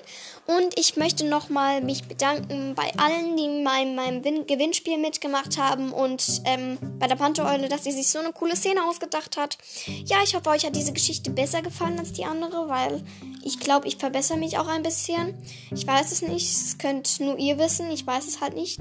und 0.46 0.78
ich 0.78 0.98
möchte 0.98 1.24
nochmal 1.24 1.80
mich 1.80 2.04
bedanken 2.04 2.74
bei 2.74 2.92
allen, 2.98 3.34
die 3.34 3.44
in 3.44 3.64
meinem 3.64 4.22
Gewinnspiel 4.46 4.98
mitgemacht 4.98 5.56
haben 5.56 5.90
und 5.90 6.42
ähm, 6.44 6.76
bei 6.98 7.06
der 7.06 7.16
Pantheeule, 7.16 7.70
dass 7.70 7.84
sie 7.84 7.92
sich 7.92 8.08
so 8.08 8.18
eine 8.18 8.32
coole 8.32 8.56
Szene 8.56 8.84
ausgedacht 8.86 9.38
hat. 9.38 9.56
Ja, 10.04 10.18
ich 10.22 10.34
hoffe, 10.34 10.50
euch 10.50 10.66
hat 10.66 10.76
diese 10.76 10.92
Geschichte 10.92 11.30
besser 11.30 11.62
gefallen 11.62 11.98
als 11.98 12.12
die 12.12 12.26
andere, 12.26 12.68
weil 12.68 13.02
ich 13.42 13.58
glaube, 13.58 13.88
ich 13.88 13.96
verbessere 13.96 14.36
mich 14.36 14.58
auch 14.58 14.68
ein 14.68 14.82
bisschen. 14.82 15.34
Ich 15.74 15.86
weiß 15.86 16.12
es 16.12 16.20
nicht, 16.20 16.44
es 16.44 16.76
könnt 16.76 17.20
nur 17.20 17.38
ihr 17.38 17.58
wissen, 17.58 17.90
ich 17.90 18.06
weiß 18.06 18.26
es 18.26 18.42
halt 18.42 18.54
nicht. 18.54 18.80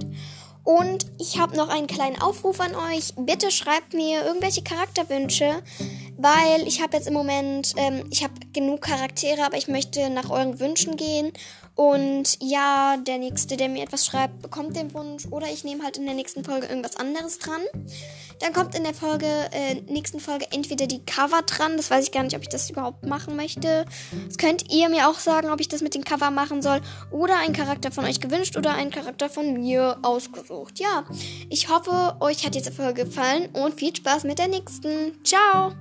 Und 0.66 1.06
ich 1.18 1.40
habe 1.40 1.56
noch 1.56 1.70
einen 1.70 1.88
kleinen 1.88 2.22
Aufruf 2.22 2.60
an 2.60 2.76
euch. 2.76 3.14
Bitte 3.16 3.52
schreibt 3.52 3.94
mir 3.94 4.26
irgendwelche 4.26 4.64
Charakterwünsche 4.64 5.64
weil 6.24 6.66
ich 6.66 6.82
habe 6.82 6.96
jetzt 6.96 7.08
im 7.08 7.14
Moment, 7.14 7.74
ähm, 7.76 8.06
ich 8.10 8.24
habe 8.24 8.34
genug 8.54 8.82
Charaktere, 8.82 9.44
aber 9.44 9.58
ich 9.58 9.68
möchte 9.68 10.10
nach 10.10 10.30
euren 10.30 10.60
Wünschen 10.60 10.96
gehen. 10.96 11.34
Und 11.76 12.38
ja, 12.40 12.98
der 12.98 13.18
Nächste, 13.18 13.58
der 13.58 13.68
mir 13.68 13.84
etwas 13.84 14.06
schreibt, 14.06 14.42
bekommt 14.42 14.78
den 14.78 14.94
Wunsch. 14.94 15.26
Oder 15.32 15.48
ich 15.48 15.64
nehme 15.64 15.84
halt 15.84 15.98
in 15.98 16.06
der 16.06 16.14
nächsten 16.14 16.44
Folge 16.44 16.68
irgendwas 16.68 16.96
anderes 16.96 17.40
dran. 17.40 17.62
Dann 18.40 18.54
kommt 18.54 18.76
in 18.76 18.84
der 18.84 18.94
Folge, 18.94 19.26
äh, 19.52 19.82
nächsten 19.92 20.20
Folge 20.20 20.48
entweder 20.52 20.88
die 20.88 21.04
Cover 21.04 21.42
dran. 21.42 21.76
Das 21.76 21.92
weiß 21.92 22.06
ich 22.06 22.12
gar 22.12 22.24
nicht, 22.24 22.36
ob 22.36 22.42
ich 22.44 22.50
das 22.50 22.70
überhaupt 22.70 23.06
machen 23.06 23.36
möchte. 23.36 23.86
Das 24.26 24.38
könnt 24.38 24.72
ihr 24.72 24.88
mir 24.90 25.10
auch 25.10 25.20
sagen, 25.20 25.50
ob 25.50 25.60
ich 25.60 25.68
das 25.68 25.82
mit 25.82 25.94
den 25.94 26.06
Cover 26.06 26.32
machen 26.32 26.62
soll. 26.62 26.80
Oder 27.12 27.38
ein 27.40 27.54
Charakter 27.54 27.92
von 27.92 28.06
euch 28.06 28.22
gewünscht 28.22 28.56
oder 28.56 28.76
ein 28.76 28.92
Charakter 28.92 29.30
von 29.30 29.54
mir 29.54 29.98
ausgesucht. 30.04 30.80
Ja, 30.80 31.06
ich 31.50 31.70
hoffe, 31.70 32.16
euch 32.22 32.46
hat 32.46 32.56
diese 32.56 32.72
Folge 32.72 33.06
gefallen 33.06 33.50
und 33.54 33.74
viel 33.74 33.94
Spaß 33.94 34.24
mit 34.24 34.40
der 34.40 34.48
nächsten. 34.48 35.22
Ciao! 35.26 35.74